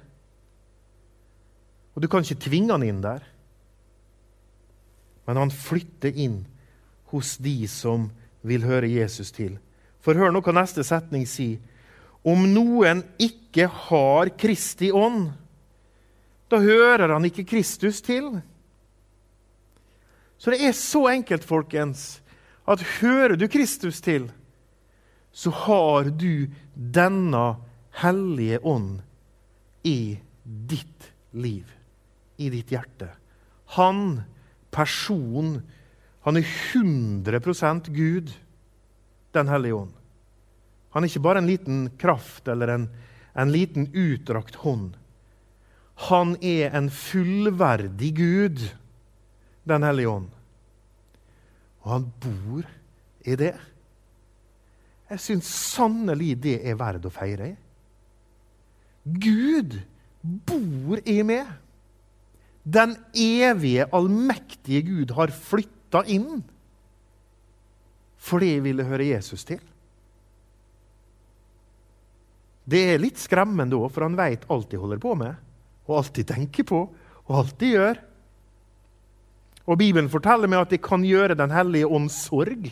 Og 1.94 2.02
du 2.02 2.10
kan 2.10 2.22
ikke 2.22 2.46
tvinge 2.46 2.74
han 2.74 2.86
inn 2.86 3.02
der. 3.02 3.22
Men 5.26 5.40
han 5.40 5.54
flytter 5.54 6.14
inn 6.14 6.42
hos 7.10 7.36
de 7.42 7.56
som 7.70 8.10
vil 8.44 8.66
høre 8.66 8.90
Jesus 8.90 9.32
til. 9.34 9.56
For 10.04 10.18
hør 10.18 10.34
nå 10.34 10.42
hva 10.44 10.54
neste 10.54 10.84
setning 10.86 11.24
sier. 11.26 11.62
Om 12.24 12.46
noen 12.52 13.02
ikke 13.20 13.66
har 13.88 14.30
Kristi 14.40 14.90
ånd, 14.94 15.32
da 16.52 16.60
hører 16.60 17.12
han 17.14 17.24
ikke 17.24 17.46
Kristus 17.48 18.02
til. 18.04 18.40
Så 20.38 20.52
det 20.52 20.60
er 20.66 20.76
så 20.76 21.06
enkelt, 21.12 21.46
folkens, 21.46 22.20
at 22.68 22.82
hører 23.00 23.36
du 23.36 23.46
Kristus 23.48 24.00
til, 24.04 24.28
så 25.32 25.50
har 25.64 26.10
du 26.14 26.46
denne 26.74 27.44
hellige 28.00 28.60
ånd 28.62 29.00
i 29.84 30.18
ditt 30.44 31.10
liv 31.32 31.70
i 32.36 32.50
ditt 32.50 32.70
hjerte. 32.74 33.08
Han, 33.78 34.22
person, 34.74 35.58
han 36.26 36.38
er 36.38 36.48
100% 36.74 37.90
Gud, 37.94 38.32
Den 39.34 39.48
hellige 39.50 39.74
ånd. 39.74 39.94
Han 40.94 41.02
er 41.02 41.10
ikke 41.10 41.24
bare 41.24 41.40
en 41.42 41.48
liten 41.50 41.78
kraft 41.98 42.46
eller 42.46 42.70
en, 42.70 42.84
en 43.34 43.50
liten 43.50 43.88
utdrakt 43.90 44.60
hånd. 44.62 44.92
Han 46.08 46.34
er 46.42 46.74
en 46.74 46.90
fullverdig 46.90 48.14
Gud, 48.16 48.64
Den 49.64 49.82
hellige 49.82 50.10
ånd. 50.10 50.28
Og 51.84 51.90
han 51.90 52.08
bor 52.20 52.66
i 53.24 53.36
det. 53.40 53.54
Jeg 55.08 55.22
syns 55.24 55.48
sannelig 55.48 56.34
det 56.44 56.58
er 56.68 56.76
verdt 56.76 57.06
å 57.08 57.12
feire. 57.12 57.54
Gud 59.04 59.78
bor 60.20 61.00
i 61.08 61.22
meg 61.24 61.48
den 62.64 62.94
evige, 63.12 63.84
allmektige 63.92 64.82
Gud 64.88 65.10
har 65.16 65.32
flytta 65.36 66.04
inn 66.08 66.42
fordi 68.24 68.54
jeg 68.54 68.62
ville 68.64 68.86
høre 68.88 69.04
Jesus 69.04 69.42
til. 69.44 69.58
Det 72.64 72.80
er 72.94 73.02
litt 73.02 73.20
skremmende 73.20 73.76
òg, 73.76 73.90
for 73.92 74.06
han 74.06 74.16
veit 74.16 74.46
alt 74.48 74.70
de 74.72 74.80
holder 74.80 75.02
på 75.02 75.12
med, 75.20 75.34
og 75.86 75.98
alltid 76.00 76.28
tenker 76.30 76.66
på, 76.68 76.80
og 77.24 77.38
alltid 77.40 77.76
gjør. 77.76 78.00
Og 79.64 79.78
Bibelen 79.80 80.10
forteller 80.12 80.50
meg 80.50 80.64
at 80.64 80.74
det 80.74 80.82
kan 80.84 81.04
gjøre 81.04 81.36
Den 81.38 81.52
hellige 81.52 81.88
ånds 81.88 82.16
sorg. 82.26 82.68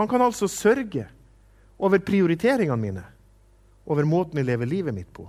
Han 0.00 0.08
kan 0.08 0.22
altså 0.24 0.48
sørge 0.48 1.04
over 1.80 2.00
prioriteringene 2.00 2.80
mine, 2.80 3.04
over 3.84 4.04
måten 4.08 4.40
jeg 4.40 4.48
lever 4.48 4.68
livet 4.68 4.96
mitt 4.96 5.12
på. 5.12 5.26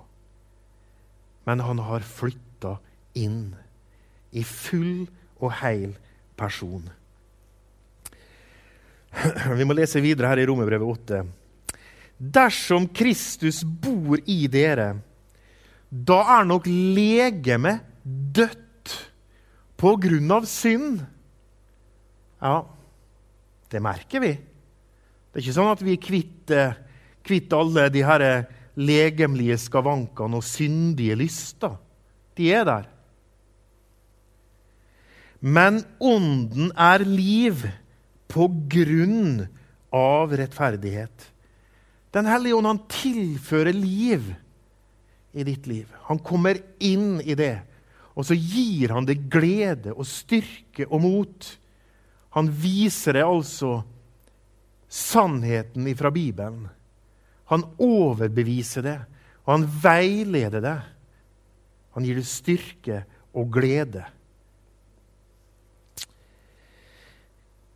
Men 1.48 1.64
han 1.64 1.80
har 1.84 2.06
flytta 2.06 2.78
inn 3.20 3.54
i 4.32 4.44
full 4.48 5.08
og 5.42 5.52
heil 5.60 5.96
person. 6.40 6.86
Vi 9.60 9.68
må 9.68 9.76
lese 9.76 10.04
videre 10.04 10.32
her 10.32 10.40
i 10.40 10.48
Romerbrevet 10.48 10.88
8. 10.88 11.22
Dersom 12.22 12.86
Kristus 12.94 13.64
bor 13.66 14.22
i 14.30 14.46
dere, 14.52 14.94
da 15.92 16.22
er 16.40 16.48
nok 16.48 16.68
legemet 16.68 17.84
dødt 18.04 18.94
på 19.82 19.96
grunn 20.00 20.32
av 20.32 20.48
synd. 20.48 21.02
Ja, 22.42 22.62
det 23.72 23.82
merker 23.84 24.24
vi. 24.24 24.32
Det 24.38 25.40
er 25.40 25.44
ikke 25.44 25.58
sånn 25.58 25.72
at 25.72 25.84
vi 25.84 25.96
er 25.96 26.02
kvitt, 26.02 26.52
eh, 26.52 26.80
kvitt 27.28 27.54
alle 27.54 27.90
de 27.92 28.04
her 28.08 28.24
legemlige 28.80 29.58
skavankene 29.60 30.40
og 30.40 30.48
syndige 30.48 31.18
lyster. 31.20 31.76
De 32.36 32.52
er 32.56 32.66
der. 32.66 32.88
Men 35.42 35.82
Ånden 36.00 36.72
er 36.78 37.04
liv 37.04 37.66
på 38.32 38.48
grunn 38.72 39.48
av 39.92 40.32
rettferdighet. 40.32 41.28
Den 42.16 42.28
hellige 42.30 42.56
ånd 42.56 42.70
han 42.70 42.82
tilfører 42.92 43.76
liv 43.76 44.32
i 45.32 45.46
ditt 45.48 45.68
liv. 45.68 45.88
Han 46.10 46.20
kommer 46.20 46.60
inn 46.80 47.22
i 47.22 47.36
det, 47.38 47.62
og 48.16 48.28
så 48.28 48.36
gir 48.36 48.92
han 48.96 49.08
deg 49.08 49.28
glede 49.32 49.94
og 49.96 50.08
styrke 50.08 50.88
og 50.90 51.04
mot. 51.04 51.50
Han 52.36 52.52
viser 52.52 53.16
deg 53.20 53.28
altså 53.28 53.82
sannheten 54.92 55.88
fra 56.00 56.12
Bibelen. 56.12 56.68
Han 57.52 57.66
overbeviser 57.80 58.86
det, 58.86 58.98
og 59.46 59.54
han 59.56 59.70
veileder 59.84 60.64
det. 60.64 60.80
Han 61.96 62.08
gir 62.08 62.20
deg 62.20 62.28
styrke 62.28 63.04
og 63.36 63.52
glede. 63.56 64.04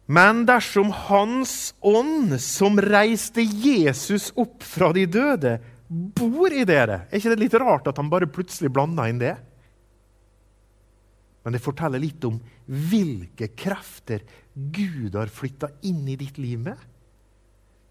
Men 0.05 0.43
dersom 0.45 0.91
Hans 0.93 1.73
ånd, 1.81 2.35
som 2.41 2.77
reiste 2.77 3.41
Jesus 3.41 4.29
opp 4.37 4.61
fra 4.63 4.91
de 4.93 5.07
døde, 5.09 5.57
bor 5.87 6.53
i 6.53 6.63
dere 6.65 7.05
Er 7.09 7.19
ikke 7.19 7.35
det 7.35 7.43
litt 7.43 7.57
rart 7.61 7.87
at 7.89 7.99
han 8.01 8.09
bare 8.09 8.29
plutselig 8.31 8.71
blanda 8.73 9.05
inn 9.09 9.21
det? 9.21 9.35
Men 11.45 11.53
det 11.53 11.61
forteller 11.61 12.01
litt 12.01 12.23
om 12.25 12.39
hvilke 12.65 13.51
krefter 13.53 14.23
Gud 14.53 15.13
har 15.13 15.29
flytta 15.29 15.69
inn 15.85 16.07
i 16.09 16.15
ditt 16.17 16.39
liv 16.41 16.63
med. 16.65 16.79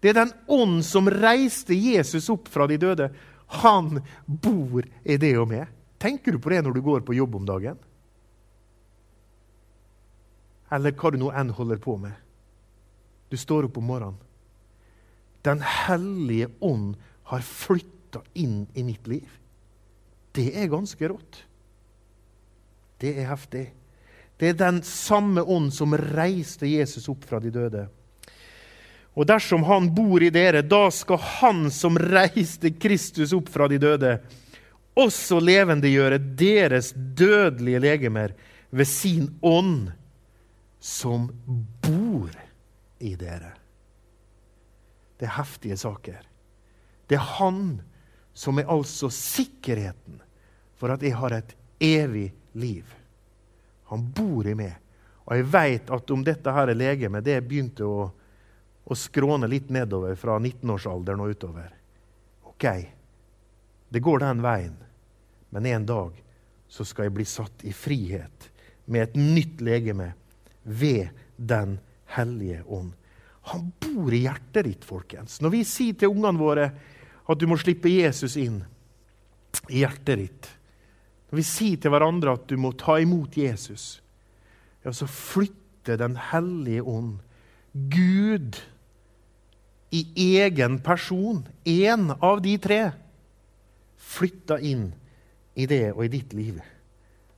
Det 0.03 0.11
er 0.11 0.17
den 0.17 0.33
ånd 0.51 0.81
som 0.83 1.07
reiste 1.07 1.73
Jesus 1.77 2.27
opp 2.33 2.49
fra 2.51 2.67
de 2.67 2.75
døde. 2.81 3.07
Han 3.63 4.01
bor 4.25 4.83
i 4.83 5.15
det 5.21 5.31
og 5.39 5.47
med. 5.53 5.71
Tenker 6.03 6.35
du 6.35 6.41
på 6.43 6.51
det 6.51 6.65
når 6.65 6.75
du 6.75 6.81
går 6.83 7.05
på 7.07 7.15
jobb 7.15 7.39
om 7.39 7.47
dagen? 7.47 7.79
Eller 10.75 10.91
hva 10.91 11.13
du 11.13 11.19
nå 11.21 11.31
enn 11.31 11.55
holder 11.55 11.79
på 11.79 11.95
med. 12.01 12.11
Du 13.31 13.37
står 13.39 13.69
opp 13.69 13.79
om 13.79 13.87
morgenen. 13.87 14.19
Den 15.47 15.61
hellige 15.61 16.51
ånd 16.59 16.97
har 17.31 17.41
flytta 17.41 18.21
inn 18.33 18.65
i 18.73 18.83
mitt 18.83 19.07
liv. 19.07 19.29
Det 20.35 20.51
er 20.53 20.71
ganske 20.71 21.09
rått. 21.09 21.41
Det 23.01 23.15
er 23.17 23.29
heftig. 23.29 23.65
Det 24.37 24.51
er 24.51 24.57
den 24.59 24.81
samme 24.83 25.41
ånd 25.41 25.71
som 25.73 25.95
reiste 25.95 26.67
Jesus 26.67 27.07
opp 27.11 27.23
fra 27.27 27.39
de 27.43 27.51
døde. 27.55 27.85
Og 29.15 29.27
dersom 29.27 29.63
han 29.63 29.87
bor 29.95 30.23
i 30.23 30.31
dere, 30.33 30.61
da 30.61 30.89
skal 30.91 31.21
han 31.39 31.69
som 31.71 31.97
reiste 31.99 32.73
Kristus 32.75 33.31
opp 33.35 33.47
fra 33.51 33.69
de 33.71 33.79
døde, 33.79 34.17
også 34.95 35.39
levendegjøre 35.43 36.19
deres 36.39 36.91
dødelige 36.95 37.81
legemer 37.83 38.35
ved 38.75 38.87
sin 38.87 39.29
ånd, 39.43 39.89
som 40.79 41.29
bor 41.81 42.31
i 42.99 43.15
dere. 43.17 43.55
Det 45.15 45.27
er 45.29 45.37
heftige 45.39 45.79
saker. 45.79 46.19
Det 47.07 47.17
er 47.17 47.27
han 47.39 47.81
som 48.35 48.59
er 48.59 48.71
altså 48.71 49.09
sikkerheten 49.13 50.19
for 50.75 50.91
at 50.91 51.03
jeg 51.05 51.15
har 51.15 51.35
et 51.37 51.55
evig 51.79 52.29
liv. 52.57 52.85
Han 53.91 54.03
bor 54.15 54.47
i 54.47 54.55
meg. 54.57 54.75
Og 55.25 55.39
jeg 55.39 55.47
vet 55.53 55.91
at 55.93 56.11
om 56.13 56.23
dette 56.25 56.53
her 56.53 56.73
legemet 56.75 57.25
det 57.25 57.39
begynte 57.47 57.87
å, 57.87 58.09
å 58.85 58.97
skråne 58.97 59.49
litt 59.49 59.71
nedover 59.73 60.17
fra 60.19 60.37
19-årsalderen 60.37 61.23
og 61.23 61.33
utover 61.33 61.71
OK, 62.45 62.65
det 63.89 63.99
går 63.99 64.21
den 64.21 64.43
veien, 64.45 64.75
men 65.49 65.65
en 65.67 65.87
dag 65.89 66.21
så 66.71 66.85
skal 66.87 67.09
jeg 67.09 67.15
bli 67.17 67.25
satt 67.27 67.65
i 67.67 67.73
frihet 67.75 68.49
med 68.85 69.01
et 69.03 69.17
nytt 69.19 69.63
legeme 69.65 70.13
ved 70.63 71.09
Den 71.35 71.79
hellige 72.15 72.61
ånd. 72.71 72.93
Han 73.51 73.65
bor 73.81 74.13
i 74.13 74.21
hjertet 74.23 74.65
ditt, 74.69 74.85
folkens. 74.87 75.41
Når 75.43 75.51
vi 75.51 75.63
sier 75.67 75.97
til 75.99 76.13
ungene 76.13 76.39
våre 76.39 76.69
at 77.25 77.41
du 77.41 77.47
må 77.49 77.57
slippe 77.59 77.89
Jesus 77.89 78.37
inn 78.37 78.61
i 79.69 79.81
hjertet 79.81 80.19
ditt, 80.21 80.49
når 81.29 81.39
vi 81.39 81.45
sier 81.47 81.81
til 81.81 81.93
hverandre 81.93 82.35
at 82.37 82.45
du 82.49 82.57
må 82.61 82.73
ta 82.77 82.99
imot 83.01 83.37
Jesus, 83.39 83.99
ja, 84.85 84.93
så 84.93 85.07
flytter 85.09 85.63
Den 85.85 86.15
hellige 86.17 86.81
ånd, 86.81 87.19
Gud, 87.93 88.55
i 89.93 90.01
egen 90.39 90.79
person, 90.81 91.43
én 91.61 92.09
av 92.17 92.39
de 92.41 92.55
tre, 92.57 92.79
flytter 94.01 94.63
inn 94.65 94.87
i 95.53 95.67
det 95.69 95.91
og 95.91 96.07
i 96.07 96.11
ditt 96.15 96.33
liv 96.33 96.57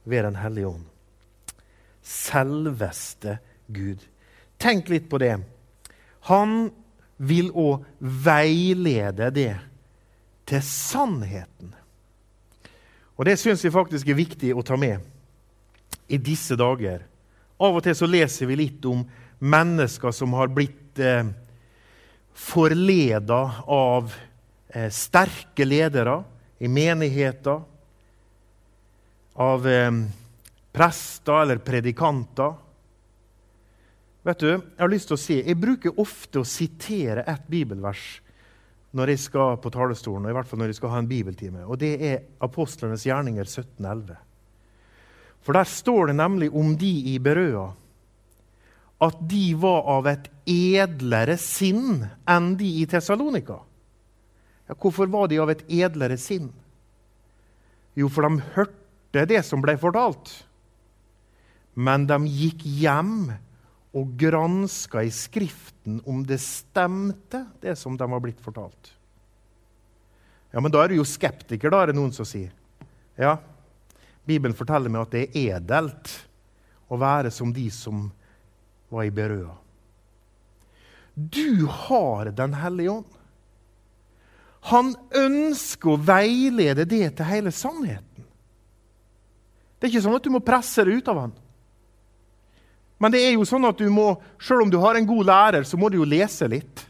ved 0.08 0.24
Den 0.24 0.40
hellige 0.40 0.72
ånd. 0.72 0.86
Selveste 2.08 3.40
Gud. 3.68 4.00
Tenk 4.64 4.88
litt 4.90 5.10
på 5.12 5.20
det. 5.20 5.36
Han 6.32 6.70
vil 7.18 7.52
òg 7.52 7.84
veilede 8.00 9.28
det 9.36 9.54
til 10.48 10.64
sannheten. 10.64 11.74
Og 13.18 13.26
Det 13.26 13.38
syns 13.40 13.64
jeg 13.66 13.74
faktisk 13.74 14.08
er 14.08 14.20
viktig 14.20 14.54
å 14.54 14.64
ta 14.66 14.78
med 14.78 15.02
i 16.08 16.20
disse 16.22 16.56
dager. 16.56 17.02
Av 17.58 17.76
og 17.76 17.84
til 17.84 17.96
så 17.98 18.08
leser 18.08 18.50
vi 18.50 18.60
litt 18.60 18.86
om 18.86 19.02
mennesker 19.40 20.14
som 20.14 20.36
har 20.38 20.52
blitt 20.54 21.00
eh, 21.02 21.26
forleda 22.38 23.40
av 23.66 24.14
eh, 24.70 24.92
sterke 24.94 25.66
ledere 25.66 26.20
i 26.62 26.70
menigheter, 26.70 27.66
av 29.38 29.68
eh, 29.68 29.92
prester 30.74 31.42
eller 31.42 31.62
predikanter. 31.66 32.54
Vet 34.28 34.40
du, 34.40 34.50
Jeg 34.52 34.84
har 34.84 34.94
lyst 34.94 35.10
til 35.10 35.18
å 35.18 35.22
si, 35.22 35.42
jeg 35.42 35.58
bruker 35.58 36.00
ofte 36.02 36.42
å 36.42 36.48
sitere 36.48 37.26
et 37.26 37.46
bibelvers 37.50 38.20
når 38.96 39.12
jeg 39.12 39.24
skal 39.26 39.58
på 39.62 39.72
talerstolen, 39.74 40.26
og 40.26 40.32
i 40.32 40.38
hvert 40.38 40.48
fall 40.48 40.62
når 40.62 40.72
jeg 40.72 40.80
skal 40.80 40.94
ha 40.94 41.02
en 41.02 41.10
bibeltime. 41.10 41.66
Og 41.68 41.80
det 41.82 41.94
er 42.00 42.24
Apostlenes 42.44 43.04
gjerninger 43.08 43.44
1711. 43.44 44.16
For 45.44 45.56
der 45.56 45.68
står 45.70 46.10
det 46.12 46.18
nemlig 46.20 46.50
om 46.56 46.74
de 46.80 46.94
i 47.14 47.18
Berøa 47.24 47.70
at 49.06 49.18
de 49.30 49.52
var 49.62 49.86
av 49.94 50.08
et 50.10 50.26
edlere 50.50 51.36
sinn 51.38 52.02
enn 52.26 52.54
de 52.58 52.70
i 52.82 52.86
Tessalonika. 52.90 53.60
Ja, 54.68 54.76
hvorfor 54.76 55.10
var 55.14 55.30
de 55.30 55.38
av 55.40 55.52
et 55.54 55.62
edlere 55.70 56.18
sinn? 56.20 56.50
Jo, 57.98 58.10
for 58.10 58.26
de 58.26 58.42
hørte 58.56 59.26
det 59.30 59.44
som 59.46 59.62
ble 59.62 59.78
fortalt. 59.80 60.32
Men 61.78 62.08
de 62.10 62.18
gikk 62.26 62.66
hjem 62.82 63.30
og 63.98 64.14
granska 64.20 65.02
i 65.04 65.12
Skriften 65.14 66.02
om 66.06 66.22
det 66.28 66.38
stemte, 66.44 67.46
det 67.62 67.76
som 67.80 67.98
de 67.98 68.08
var 68.12 68.22
blitt 68.22 68.42
fortalt. 68.44 68.94
Ja, 70.52 70.62
Men 70.62 70.72
da 70.72 70.84
er 70.84 70.90
du 70.90 71.00
jo 71.00 71.08
skeptiker, 71.08 71.72
da, 71.74 71.82
er 71.82 71.92
det 71.92 71.98
noen 71.98 72.14
som 72.16 72.26
sier. 72.28 72.54
Ja, 73.18 73.38
Bibelen 74.28 74.56
forteller 74.58 74.92
meg 74.92 75.08
at 75.08 75.16
det 75.16 75.24
er 75.26 75.56
edelt 75.58 76.14
å 76.88 77.00
være 77.00 77.32
som 77.34 77.54
de 77.56 77.68
som 77.74 78.08
var 78.92 79.08
i 79.08 79.14
Berøa. 79.14 79.56
Du 81.18 81.66
har 81.66 82.30
Den 82.32 82.54
hellige 82.54 82.92
ånd. 82.92 83.14
Han 84.68 84.94
ønsker 85.16 85.94
å 85.94 86.02
veilede 86.02 86.86
det 86.86 87.16
til 87.18 87.26
hele 87.26 87.52
sannheten. 87.56 88.26
Det 89.78 89.88
er 89.88 89.94
ikke 89.94 90.04
sånn 90.04 90.18
at 90.18 90.26
du 90.26 90.34
må 90.34 90.44
presse 90.44 90.84
det 90.86 90.98
ut 91.00 91.12
av 91.12 91.22
han. 91.22 91.36
Men 92.98 93.14
det 93.14 93.22
er 93.24 93.36
jo 93.36 93.46
sånn 93.46 93.68
at 93.70 93.78
du 93.78 93.90
må, 93.94 94.10
selv 94.42 94.66
om 94.66 94.72
du 94.74 94.80
har 94.82 94.98
en 94.98 95.08
god 95.08 95.28
lærer, 95.30 95.66
så 95.68 95.78
må 95.78 95.90
du 95.90 96.00
jo 96.00 96.08
lese 96.08 96.48
litt. 96.50 96.84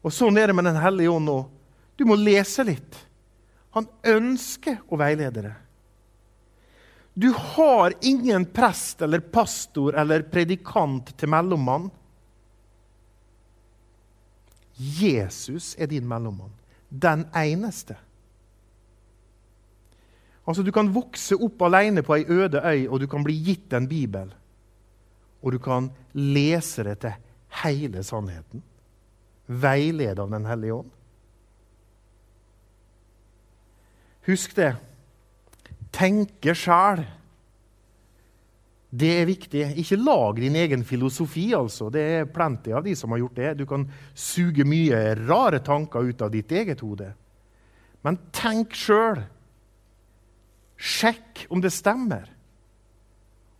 Og 0.00 0.12
Sånn 0.16 0.38
er 0.40 0.48
det 0.48 0.56
med 0.56 0.64
Den 0.64 0.80
hellige 0.80 1.12
ånd 1.12 1.28
òg. 1.28 1.48
Du 2.00 2.06
må 2.08 2.16
lese 2.16 2.64
litt. 2.64 2.96
Han 3.76 3.86
ønsker 4.08 4.80
å 4.88 4.98
veilede 4.98 5.44
deg. 5.44 5.58
Du 7.20 7.28
har 7.36 7.92
ingen 8.06 8.46
prest 8.48 9.02
eller 9.02 9.20
pastor 9.20 9.98
eller 9.98 10.24
predikant 10.30 11.12
til 11.20 11.28
mellommann. 11.28 11.90
Jesus 14.80 15.74
er 15.76 15.90
din 15.90 16.06
mellommann. 16.08 16.54
Den 16.88 17.26
eneste. 17.36 17.98
Altså, 20.46 20.62
Du 20.62 20.72
kan 20.72 20.94
vokse 20.94 21.36
opp 21.36 21.62
alene 21.62 22.02
på 22.02 22.16
ei 22.16 22.24
øde 22.28 22.62
øy, 22.64 22.88
og 22.88 23.00
du 23.00 23.06
kan 23.06 23.24
bli 23.24 23.34
gitt 23.44 23.72
en 23.72 23.88
bibel. 23.88 24.34
Og 25.42 25.52
du 25.52 25.58
kan 25.58 25.90
lese 26.14 26.84
det 26.84 26.98
til 27.00 27.12
hele 27.62 28.02
sannheten. 28.02 28.62
veiledet 29.50 30.18
av 30.18 30.30
Den 30.30 30.46
hellige 30.46 30.74
ånd. 30.74 30.90
Husk 34.26 34.54
det. 34.56 34.76
Tenke 35.90 36.54
sjæl. 36.54 37.02
Det 38.90 39.10
er 39.20 39.26
viktig. 39.26 39.64
Ikke 39.78 39.96
lag 39.96 40.36
din 40.36 40.56
egen 40.56 40.84
filosofi. 40.84 41.52
altså. 41.54 41.90
Det 41.90 42.00
er 42.00 42.24
plenty 42.24 42.72
av 42.72 42.84
de 42.84 42.94
som 42.94 43.10
har 43.10 43.18
gjort 43.18 43.36
det. 43.36 43.58
Du 43.58 43.66
kan 43.66 43.90
suge 44.14 44.64
mye 44.64 45.14
rare 45.28 45.58
tanker 45.58 46.00
ut 46.00 46.22
av 46.22 46.30
ditt 46.30 46.52
eget 46.52 46.80
hode. 46.80 47.12
Men 48.02 48.18
tenk 48.32 48.74
sjøl. 48.74 49.22
Sjekk 50.80 51.44
om 51.52 51.60
det 51.60 51.72
stemmer. 51.76 52.24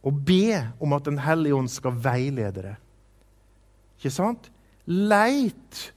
Og 0.00 0.16
be 0.24 0.56
om 0.80 0.96
at 0.96 1.04
Den 1.04 1.20
hellige 1.20 1.54
ånd 1.54 1.68
skal 1.68 1.98
veilede 2.00 2.64
deg. 2.64 2.76
Ikke 4.00 4.12
sant? 4.14 4.48
Leit, 4.88 5.92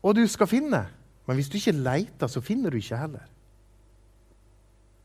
og 0.00 0.16
du 0.16 0.24
skal 0.26 0.48
finne. 0.48 0.86
Men 1.28 1.36
hvis 1.36 1.50
du 1.52 1.58
ikke 1.58 1.76
leiter, 1.76 2.26
så 2.26 2.40
finner 2.40 2.72
du 2.72 2.80
ikke 2.80 2.96
heller. 2.96 3.26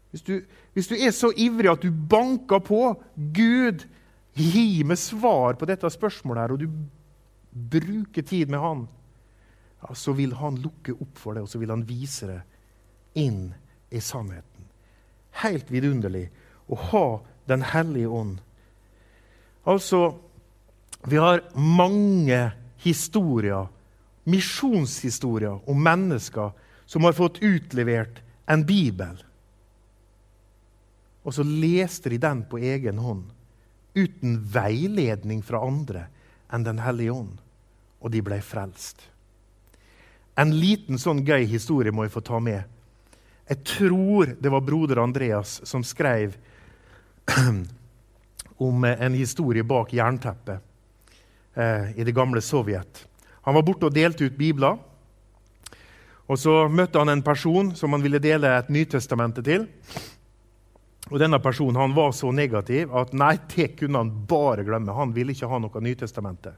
Hvis 0.10 0.24
du, 0.26 0.40
hvis 0.74 0.88
du 0.88 0.96
er 0.96 1.12
så 1.14 1.30
ivrig 1.38 1.70
at 1.70 1.84
du 1.84 1.92
banker 1.92 2.64
på 2.66 2.82
Gud, 3.36 3.84
gi 4.34 4.84
meg 4.88 4.98
svar 4.98 5.60
på 5.60 5.68
dette 5.70 5.92
spørsmålet, 5.92 6.42
her, 6.42 6.56
og 6.56 6.64
du 6.64 7.68
bruker 7.70 8.24
tid 8.26 8.50
med 8.50 8.64
Han, 8.64 8.88
ja, 9.84 9.94
så 9.94 10.16
vil 10.18 10.34
Han 10.40 10.58
lukke 10.64 10.96
opp 10.96 11.20
for 11.20 11.36
deg, 11.36 11.44
og 11.44 11.52
så 11.52 11.62
vil 11.62 11.76
Han 11.76 11.86
vise 11.88 12.32
deg 12.32 13.22
inn 13.22 13.52
i 13.92 14.02
sannheten 14.02 14.59
helt 15.32 15.72
vidunderlig 15.72 16.30
å 16.68 16.78
ha 16.92 17.08
Den 17.50 17.64
hellige 17.66 18.08
ånd. 18.14 18.36
Altså, 19.66 20.20
vi 21.02 21.18
har 21.18 21.42
mange 21.58 22.52
historier, 22.84 23.66
misjonshistorier, 24.30 25.58
om 25.66 25.82
mennesker 25.82 26.52
som 26.86 27.08
har 27.08 27.18
fått 27.18 27.42
utlevert 27.42 28.22
en 28.46 28.68
bibel. 28.70 29.18
Og 31.26 31.34
så 31.34 31.46
leste 31.46 32.14
de 32.14 32.22
den 32.22 32.46
på 32.50 32.62
egen 32.62 33.02
hånd, 33.02 33.26
uten 33.98 34.38
veiledning 34.54 35.42
fra 35.46 35.64
andre 35.66 36.06
enn 36.54 36.64
Den 36.66 36.80
hellige 36.86 37.14
ånd. 37.14 37.38
Og 38.02 38.14
de 38.14 38.22
ble 38.22 38.40
frelst. 38.46 39.02
En 40.40 40.54
liten 40.56 40.98
sånn 41.02 41.26
gøy 41.28 41.44
historie 41.50 41.92
må 41.92 42.06
jeg 42.06 42.14
få 42.14 42.24
ta 42.24 42.40
med. 42.40 42.64
Jeg 43.50 43.64
tror 43.66 44.36
det 44.38 44.50
var 44.54 44.62
broder 44.62 45.02
Andreas 45.02 45.60
som 45.66 45.84
skrev 45.84 46.36
om 48.58 48.84
en 48.84 49.14
historie 49.18 49.64
bak 49.66 49.94
jernteppet 49.94 50.60
eh, 51.54 51.98
i 51.98 52.06
det 52.06 52.14
gamle 52.14 52.42
Sovjet. 52.46 53.08
Han 53.42 53.58
var 53.58 53.66
borte 53.66 53.88
og 53.90 53.96
delte 53.96 54.28
ut 54.28 54.38
bibler. 54.38 54.78
Og 56.30 56.38
Så 56.38 56.68
møtte 56.70 57.02
han 57.02 57.10
en 57.10 57.26
person 57.26 57.72
som 57.76 57.96
han 57.96 58.06
ville 58.06 58.22
dele 58.22 58.52
et 58.54 58.70
Nytestamentet 58.70 59.48
til. 59.48 59.66
Og 61.10 61.18
Denne 61.18 61.40
personen 61.42 61.82
han 61.82 61.96
var 61.98 62.14
så 62.14 62.30
negativ 62.30 62.94
at 62.94 63.16
nei, 63.18 63.34
det 63.56 63.72
kunne 63.80 64.04
han 64.04 64.14
bare 64.30 64.68
glemme. 64.68 64.94
Han 64.94 65.16
ville 65.16 65.34
ikke 65.34 65.50
ha 65.50 65.58
noe 65.58 65.82
Nytestamentet. 65.82 66.54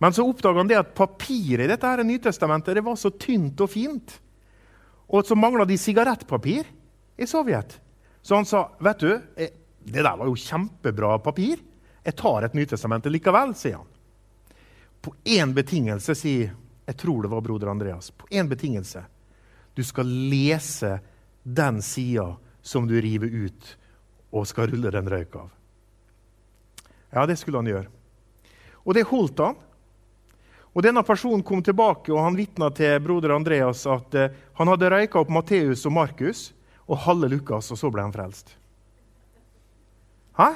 Men 0.00 0.16
så 0.16 0.24
oppdaga 0.24 0.62
han 0.62 0.70
det 0.70 0.80
at 0.80 0.96
papiret 0.96 1.66
i 1.66 1.68
dette 1.68 1.84
her 1.84 2.00
Nytestamentet 2.08 2.78
det 2.78 2.86
var 2.88 2.96
så 2.96 3.12
tynt 3.12 3.60
og 3.60 3.68
fint. 3.68 4.16
Og 5.10 5.26
så 5.26 5.34
mangla 5.34 5.66
de 5.66 5.78
sigarettpapir 5.78 6.68
i 7.18 7.26
Sovjet. 7.26 7.80
Så 8.22 8.38
han 8.38 8.46
sa 8.46 8.68
vet 8.78 9.02
du, 9.02 9.12
eh, 9.36 9.50
det 9.84 10.02
der 10.02 10.16
var 10.16 10.26
jo 10.26 10.36
kjempebra 10.36 11.18
papir. 11.18 11.58
Jeg 12.04 12.16
tar 12.16 12.46
et 12.46 12.54
Nytestamentet 12.54 13.12
likevel, 13.12 13.54
sier 13.54 13.80
han. 13.80 13.88
På 15.00 15.14
én 15.24 15.54
betingelse, 15.56 16.14
sier 16.14 16.52
jeg 16.86 16.96
tror 16.96 17.22
det 17.22 17.30
var 17.32 17.40
broder 17.40 17.70
Andreas. 17.70 18.10
På 18.10 18.26
én 18.30 18.48
betingelse. 18.48 19.04
Du 19.74 19.84
skal 19.84 20.06
lese 20.06 20.98
den 21.42 21.82
sida 21.82 22.36
som 22.62 22.86
du 22.88 23.00
river 23.00 23.26
ut 23.26 23.76
og 24.30 24.46
skal 24.46 24.70
rulle 24.70 24.90
den 24.90 25.08
røyk 25.08 25.36
av. 25.36 25.50
Ja, 27.10 27.26
det 27.26 27.38
skulle 27.38 27.58
han 27.58 27.70
gjøre. 27.70 27.88
Og 28.84 28.94
det 28.94 29.06
holdt 29.10 29.42
han. 29.42 29.58
Og 30.70 30.84
Denne 30.86 31.02
personen 31.02 31.42
kom 31.46 31.62
tilbake 31.66 32.12
og 32.14 32.22
han 32.22 32.38
vitna 32.38 32.70
til 32.74 33.00
broder 33.02 33.34
Andreas 33.34 33.82
at 33.90 34.14
eh, 34.14 34.34
han 34.58 34.70
hadde 34.70 34.90
røyka 34.92 35.22
opp 35.22 35.32
Matteus 35.34 35.82
og 35.88 35.96
Markus 35.96 36.50
og 36.90 37.02
halve 37.06 37.30
Lukas, 37.30 37.70
og 37.70 37.78
så 37.78 37.90
ble 37.90 38.04
han 38.04 38.14
frelst. 38.14 38.54
Hæ? 40.38 40.52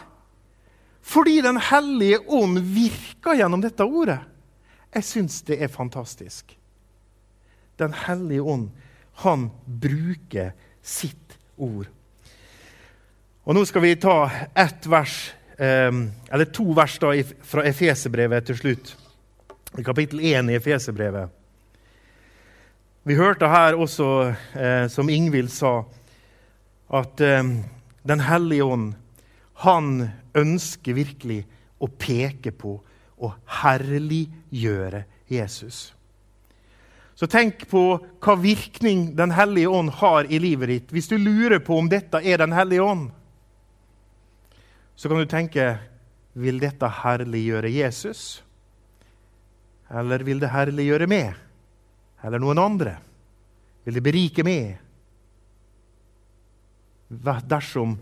Fordi 1.04 1.40
Den 1.42 1.58
hellige 1.60 2.18
ånd 2.26 2.58
virker 2.58 3.36
gjennom 3.36 3.60
dette 3.60 3.84
ordet. 3.84 4.20
Jeg 4.94 5.04
syns 5.04 5.42
det 5.42 5.58
er 5.62 5.68
fantastisk. 5.68 6.56
Den 7.76 7.92
hellige 8.06 8.42
ånd, 8.42 8.70
han 9.26 9.50
bruker 9.66 10.54
sitt 10.82 11.38
ord. 11.56 11.90
Og 13.44 13.54
Nå 13.54 13.64
skal 13.68 13.82
vi 13.84 13.96
ta 14.00 14.30
ett 14.56 14.86
vers, 14.86 15.34
ehm, 15.58 16.06
eller 16.30 16.44
to 16.44 16.72
vers 16.72 16.98
da, 16.98 17.12
fra 17.42 17.66
Efeserbrevet 17.68 18.46
til 18.46 18.56
slutt. 18.56 18.94
I 19.78 19.82
kapittel 19.82 20.20
1 20.20 20.50
i 20.50 20.54
Efeserbrevet. 20.54 21.30
Vi 23.02 23.14
hørte 23.14 23.48
her 23.50 23.74
også, 23.74 24.34
eh, 24.54 24.86
som 24.88 25.08
Ingvild 25.10 25.50
sa, 25.50 25.84
at 26.90 27.20
eh, 27.20 27.42
Den 28.04 28.20
hellige 28.20 28.64
ånd 28.64 28.94
han 29.64 30.10
ønsker 30.36 30.92
virkelig 30.92 31.46
å 31.80 31.88
peke 31.88 32.52
på 32.52 32.74
og 33.18 33.32
herliggjøre 33.62 35.04
Jesus. 35.32 35.94
Så 37.16 37.26
tenk 37.26 37.64
på 37.70 37.98
hva 38.20 38.34
virkning 38.36 39.16
Den 39.16 39.32
hellige 39.32 39.72
ånd 39.72 39.90
har 39.90 40.28
i 40.28 40.38
livet 40.38 40.68
ditt. 40.68 40.92
Hvis 40.92 41.08
du 41.08 41.16
lurer 41.16 41.58
på 41.64 41.78
om 41.78 41.88
dette 41.88 42.20
er 42.20 42.38
Den 42.38 42.52
hellige 42.52 42.82
ånd, 42.82 43.10
så 44.94 45.08
kan 45.08 45.18
du 45.18 45.26
tenke 45.26 45.78
vil 46.34 46.60
dette 46.60 46.86
herliggjøre 47.02 47.70
Jesus? 47.72 48.44
Eller 49.94 50.24
vil 50.26 50.40
det 50.42 50.50
herliggjøre 50.50 51.06
meg? 51.10 51.34
Eller 52.24 52.42
noen 52.42 52.58
andre? 52.58 52.96
Vil 53.84 53.98
det 53.98 54.04
berike 54.04 54.44
meg? 54.46 54.80
Dersom 57.46 57.98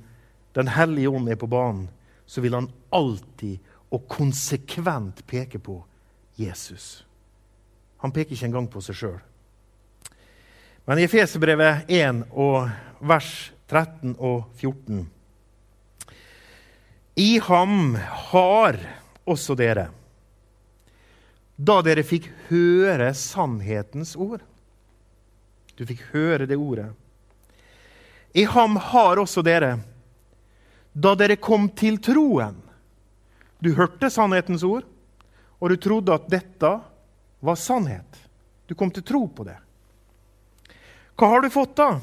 den 0.56 0.70
hellige 0.72 1.10
ånd 1.10 1.28
er 1.28 1.40
på 1.40 1.50
banen, 1.50 1.88
så 2.26 2.40
vil 2.40 2.54
han 2.56 2.70
alltid 2.94 3.58
og 3.92 4.06
konsekvent 4.08 5.20
peke 5.28 5.60
på 5.60 5.82
Jesus. 6.40 7.04
Han 8.00 8.12
peker 8.12 8.34
ikke 8.34 8.48
engang 8.48 8.68
på 8.72 8.80
seg 8.84 8.96
sjøl. 8.96 9.18
Men 10.88 10.98
i 10.98 11.04
Efeserbrevet 11.06 11.90
1 11.92 12.24
og 12.32 12.70
vers 13.06 13.52
13 13.70 14.16
og 14.18 14.48
14 14.58 15.04
I 17.22 17.38
ham 17.46 17.94
har 18.32 18.80
også 19.28 19.54
dere, 19.58 19.90
da 21.62 21.78
dere 21.84 22.02
fikk 22.06 22.26
høre 22.48 23.12
sannhetens 23.14 24.16
ord 24.18 24.42
Du 25.78 25.84
fikk 25.88 26.02
høre 26.12 26.46
det 26.46 26.58
ordet. 26.60 26.90
I 28.36 28.44
ham 28.48 28.76
har 28.76 29.20
også 29.20 29.44
dere 29.44 29.76
da 30.92 31.14
dere 31.16 31.38
kom 31.40 31.70
til 31.72 31.96
troen. 32.04 32.58
Du 33.62 33.70
hørte 33.78 34.10
sannhetens 34.12 34.64
ord, 34.66 34.84
og 35.56 35.72
du 35.72 35.76
trodde 35.80 36.12
at 36.12 36.28
dette 36.28 36.72
var 37.40 37.56
sannhet. 37.56 38.18
Du 38.68 38.74
kom 38.76 38.92
til 38.92 39.04
tro 39.06 39.24
på 39.32 39.46
det. 39.48 39.56
Hva 41.16 41.30
har 41.32 41.40
du 41.44 41.48
fått 41.52 41.76
da? 41.80 41.94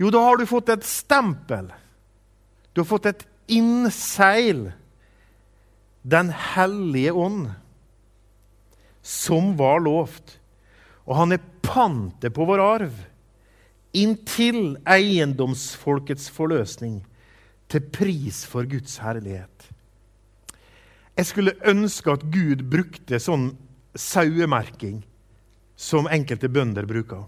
Jo, 0.00 0.08
da 0.12 0.22
har 0.24 0.40
du 0.40 0.46
fått 0.48 0.72
et 0.72 0.84
stempel. 0.88 1.68
Du 2.72 2.82
har 2.82 2.88
fått 2.88 3.08
et 3.12 3.26
innseil. 3.52 4.70
Den 6.06 6.30
hellige 6.30 7.12
ånd, 7.12 7.48
som 9.06 9.52
var 9.58 9.84
lovt. 9.84 10.38
Og 11.06 11.14
han 11.20 11.36
er 11.36 11.44
pante 11.62 12.30
på 12.34 12.46
vår 12.48 12.62
arv 12.62 12.96
inntil 13.96 14.74
eiendomsfolkets 14.90 16.26
forløsning 16.34 16.98
til 17.70 17.86
pris 17.94 18.42
for 18.48 18.66
Guds 18.68 18.98
herlighet. 19.00 19.70
Jeg 21.16 21.30
skulle 21.30 21.56
ønske 21.64 22.12
at 22.12 22.26
Gud 22.28 22.66
brukte 22.68 23.22
sånn 23.22 23.54
sauemerking 23.96 25.00
som 25.78 26.10
enkelte 26.12 26.50
bønder 26.52 26.84
bruker. 26.88 27.24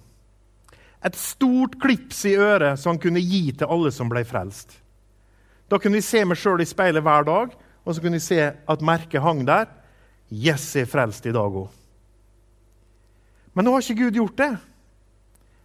Et 1.04 1.16
stort 1.16 1.78
klips 1.80 2.24
i 2.26 2.34
øret 2.36 2.80
som 2.80 2.96
han 2.96 3.00
kunne 3.00 3.22
gi 3.22 3.52
til 3.54 3.70
alle 3.70 3.94
som 3.94 4.10
ble 4.10 4.24
frelst. 4.28 4.74
Da 5.70 5.78
kunne 5.78 6.00
vi 6.00 6.04
se 6.04 6.24
meg 6.26 6.40
sjøl 6.40 6.64
i 6.64 6.68
speilet 6.68 7.04
hver 7.04 7.24
dag, 7.28 7.54
og 7.84 7.94
så 7.94 8.02
kunne 8.02 8.18
vi 8.18 8.24
se 8.24 8.40
at 8.44 8.84
merket 8.84 9.22
hang 9.24 9.44
der. 9.48 9.68
Yes, 10.30 10.74
jeg 10.76 10.84
er 10.84 10.90
frelst 10.90 11.26
i 11.26 11.32
dag 11.32 11.54
òg. 11.62 11.68
Men 13.56 13.66
nå 13.66 13.74
har 13.74 13.82
ikke 13.82 14.04
Gud 14.04 14.18
gjort 14.20 14.38
det. 14.38 14.52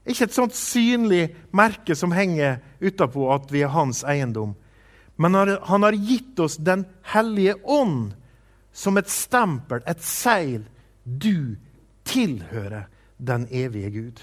Ikke 0.09 0.27
et 0.27 0.35
sånt 0.35 0.55
synlig 0.57 1.27
merke 1.55 1.95
som 1.95 2.15
henger 2.15 2.59
utapå 2.83 3.27
at 3.35 3.51
vi 3.53 3.63
er 3.63 3.71
hans 3.71 4.01
eiendom. 4.07 4.55
Men 5.15 5.35
han 5.37 5.85
har 5.85 5.93
gitt 5.93 6.39
oss 6.41 6.57
Den 6.57 6.87
hellige 7.13 7.55
ånd 7.63 8.15
som 8.73 8.97
et 8.97 9.09
stempel, 9.09 9.83
et 9.85 10.01
seil. 10.01 10.63
Du 11.03 11.55
tilhører 12.03 12.87
den 13.17 13.45
evige 13.51 13.91
Gud. 13.93 14.21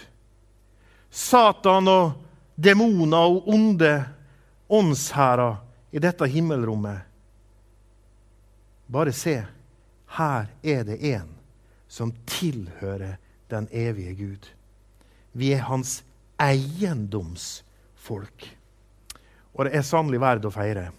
Satan 1.11 1.88
og 1.88 2.12
demoner 2.57 3.31
og 3.31 3.48
onde 3.48 3.92
åndshærer 4.70 5.61
i 5.92 6.03
dette 6.03 6.26
himmelrommet. 6.26 7.07
Bare 8.90 9.12
se. 9.14 9.38
Her 10.16 10.46
er 10.62 10.84
det 10.84 10.98
en 11.12 11.28
som 11.90 12.12
tilhører 12.26 13.16
den 13.50 13.68
evige 13.72 14.14
Gud. 14.14 14.48
Vi 15.32 15.52
er 15.54 15.60
hans 15.68 16.02
eiendomsfolk. 16.40 18.56
Og 19.54 19.64
det 19.66 19.76
er 19.76 19.82
sannelig 19.86 20.20
verdt 20.22 20.48
å 20.48 20.52
feire. 20.54 20.90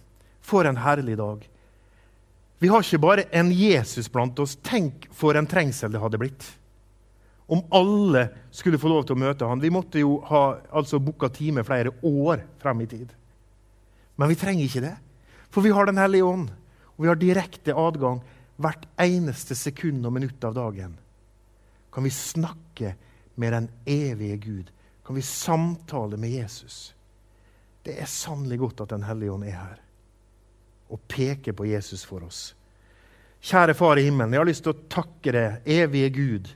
For 0.42 0.66
en 0.68 0.80
herlig 0.80 1.16
dag. 1.20 1.48
Vi 2.62 2.68
har 2.70 2.80
ikke 2.84 3.02
bare 3.02 3.24
en 3.34 3.50
Jesus 3.52 4.08
blant 4.12 4.38
oss. 4.42 4.56
Tenk 4.62 5.08
for 5.12 5.36
en 5.36 5.48
trengsel 5.50 5.92
det 5.92 6.02
hadde 6.02 6.20
blitt. 6.20 6.44
Om 7.52 7.64
alle 7.74 8.28
skulle 8.54 8.80
få 8.80 8.88
lov 8.92 9.02
til 9.06 9.16
å 9.16 9.24
møte 9.24 9.48
han. 9.48 9.60
Vi 9.60 9.72
måtte 9.72 9.98
jo 10.00 10.20
ha 10.28 10.42
altså 10.70 11.02
booka 11.02 11.28
time 11.32 11.64
flere 11.66 11.90
år 12.06 12.44
frem 12.62 12.84
i 12.84 12.88
tid. 12.88 13.08
Men 14.16 14.30
vi 14.30 14.38
trenger 14.38 14.64
ikke 14.64 14.84
det. 14.84 14.96
For 15.52 15.60
vi 15.64 15.74
har 15.74 15.86
Den 15.86 15.98
hellige 15.98 16.24
ånd. 16.24 16.48
Og 16.96 17.04
vi 17.04 17.10
har 17.10 17.18
direkte 17.18 17.74
adgang 17.74 18.22
hvert 18.62 18.86
eneste 19.00 19.56
sekund 19.58 20.06
og 20.06 20.14
minutt 20.16 20.44
av 20.44 20.54
dagen. 20.56 20.96
Kan 21.92 22.06
vi 22.06 22.10
snakke 22.14 22.94
med 23.34 23.52
den 23.52 23.68
evige 23.84 24.36
Gud? 24.36 24.72
Kan 25.06 25.16
vi 25.16 25.22
samtale 25.22 26.16
med 26.16 26.30
Jesus? 26.30 26.94
Det 27.82 27.98
er 27.98 28.06
sannelig 28.06 28.58
godt 28.58 28.84
at 28.84 28.94
Den 28.94 29.02
hellige 29.02 29.32
ånd 29.32 29.44
er 29.44 29.58
her. 29.58 29.78
og 30.92 31.00
peker 31.08 31.52
på 31.56 31.64
Jesus 31.64 32.02
for 32.04 32.20
oss. 32.24 32.54
Kjære 33.40 33.74
Far 33.74 33.96
i 33.96 34.02
himmelen, 34.04 34.34
jeg 34.34 34.40
har 34.42 34.46
lyst 34.46 34.62
til 34.66 34.74
å 34.74 34.82
takke 34.92 35.32
deg, 35.32 35.64
evige 35.64 36.10
Gud, 36.12 36.50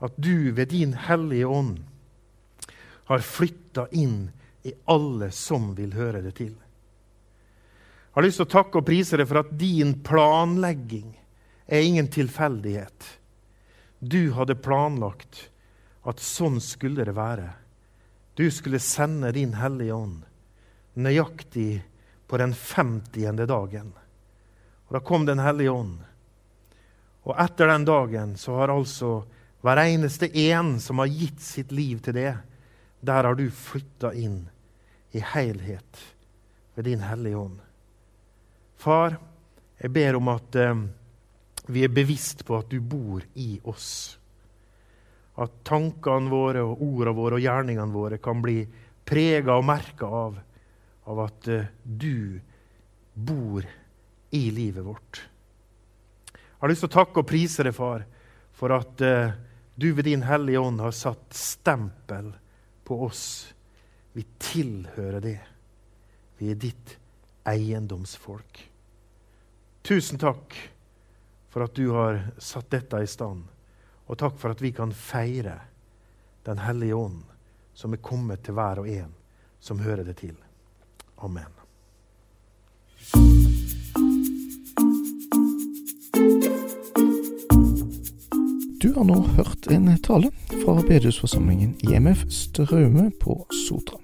at 0.00 0.16
du 0.16 0.50
ved 0.56 0.72
din 0.72 0.94
Hellige 0.96 1.46
Ånd 1.46 1.82
har 3.10 3.20
flytta 3.22 3.84
inn 3.92 4.30
i 4.64 4.72
alle 4.90 5.28
som 5.30 5.74
vil 5.76 5.92
høre 5.94 6.24
det 6.24 6.32
til. 6.40 6.54
Jeg 6.56 8.16
har 8.16 8.24
lyst 8.24 8.40
til 8.40 8.48
å 8.48 8.54
takke 8.56 8.80
og 8.80 8.88
prise 8.88 9.20
deg 9.20 9.28
for 9.28 9.42
at 9.44 9.52
din 9.60 9.92
planlegging 10.00 11.12
er 11.66 11.82
ingen 11.82 12.08
tilfeldighet. 12.08 13.18
Du 13.98 14.30
hadde 14.36 14.54
planlagt 14.54 15.48
at 16.06 16.22
sånn 16.22 16.60
skulle 16.62 17.04
det 17.04 17.16
være. 17.16 17.50
Du 18.36 18.46
skulle 18.52 18.82
sende 18.82 19.32
din 19.34 19.56
Hellige 19.58 19.96
Ånd 19.96 20.24
nøyaktig 20.96 21.84
på 22.26 22.38
den 22.40 22.54
50. 22.54 23.46
dagen. 23.46 23.92
Og 24.86 24.92
Da 24.92 25.00
kom 25.00 25.26
Den 25.26 25.38
hellige 25.38 25.70
ånd. 25.70 25.98
Og 27.24 27.34
etter 27.38 27.66
den 27.66 27.84
dagen 27.84 28.36
så 28.36 28.54
har 28.54 28.68
altså 28.68 29.26
hver 29.62 29.76
eneste 29.82 30.30
en 30.38 30.80
som 30.80 30.98
har 30.98 31.06
gitt 31.06 31.40
sitt 31.40 31.72
liv 31.72 31.98
til 31.98 32.14
det, 32.14 32.36
der 33.00 33.24
har 33.24 33.34
du 33.34 33.50
flytta 33.50 34.12
inn 34.14 34.48
i 35.10 35.20
helhet 35.20 35.98
ved 36.74 36.84
din 36.84 37.00
Hellige 37.00 37.36
Ånd. 37.36 37.58
Far, 38.76 39.16
jeg 39.78 39.90
ber 39.90 40.16
om 40.16 40.28
at 40.28 40.54
eh, 40.54 40.84
vi 41.66 41.84
er 41.84 41.92
bevisst 41.92 42.44
på 42.46 42.58
at 42.58 42.70
du 42.70 42.78
bor 42.80 43.24
i 43.34 43.56
oss. 43.66 44.16
At 45.36 45.62
tankene 45.68 46.32
våre, 46.32 46.62
og 46.64 46.82
ordene 46.82 47.16
våre 47.16 47.38
og 47.38 47.44
gjerningene 47.44 47.92
våre 47.92 48.18
kan 48.22 48.40
bli 48.42 48.60
prega 49.06 49.56
og 49.58 49.66
merka 49.68 50.08
av, 50.08 50.38
av 51.06 51.24
at 51.26 51.48
eh, 51.52 51.72
du 51.82 52.38
bor 53.14 53.66
i 54.34 54.44
livet 54.50 54.84
vårt. 54.84 55.20
Jeg 56.32 56.62
har 56.62 56.72
lyst 56.72 56.86
til 56.86 56.90
å 56.90 56.96
takke 56.96 57.22
og 57.22 57.28
prise 57.28 57.66
deg, 57.66 57.76
far, 57.76 58.06
for 58.56 58.74
at 58.74 59.02
eh, 59.04 59.34
du 59.76 59.90
ved 59.92 60.08
din 60.08 60.24
Hellige 60.24 60.62
Ånd 60.62 60.80
har 60.80 60.94
satt 60.96 61.36
stempel 61.36 62.32
på 62.86 63.02
oss. 63.04 63.26
Vi 64.16 64.24
tilhører 64.40 65.20
det. 65.20 65.38
Vi 66.40 66.48
er 66.52 66.58
ditt 66.60 66.96
eiendomsfolk. 67.46 68.62
Tusen 69.86 70.18
takk 70.18 70.56
for 71.56 71.64
at 71.64 71.74
du 71.74 71.90
har 71.90 72.18
satt 72.38 72.70
dette 72.70 72.98
i 73.00 73.06
stand. 73.06 73.44
Og 74.06 74.18
takk 74.20 74.34
for 74.36 74.52
at 74.52 74.60
vi 74.60 74.74
kan 74.76 74.90
feire 74.92 75.54
Den 76.44 76.58
hellige 76.58 76.94
ånd, 76.94 77.22
som 77.74 77.94
er 77.96 78.02
kommet 78.04 78.42
til 78.44 78.54
hver 78.54 78.82
og 78.82 78.88
en 78.92 79.14
som 79.60 79.80
hører 79.80 80.04
det 80.04 80.18
til. 80.20 80.34
Amen. 81.16 81.48
Du 88.82 88.92
har 88.92 89.08
nå 89.08 89.16
hørt 89.40 89.66
en 89.72 89.88
tale 90.04 90.30
fra 90.60 90.76
bedehusforsamlingen 90.82 91.78
IMF 91.80 92.28
Straume 92.28 93.08
på 93.20 93.46
Sotra. 93.64 93.95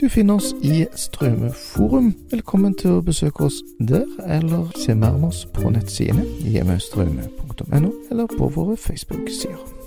Du 0.00 0.08
finner 0.08 0.34
oss 0.34 0.54
i 0.62 0.86
Straumeforum. 0.94 2.14
Velkommen 2.30 2.74
til 2.78 2.92
å 2.94 3.00
besøke 3.02 3.48
oss 3.48 3.56
der, 3.82 4.04
eller 4.30 4.68
se 4.78 4.94
mer 4.94 5.16
om 5.18 5.24
oss 5.26 5.40
på 5.56 5.72
nettsidene 5.74 6.22
imfstraume.no, 6.46 7.90
eller 8.10 8.30
på 8.38 8.52
våre 8.54 8.76
Facebook-sider. 8.78 9.77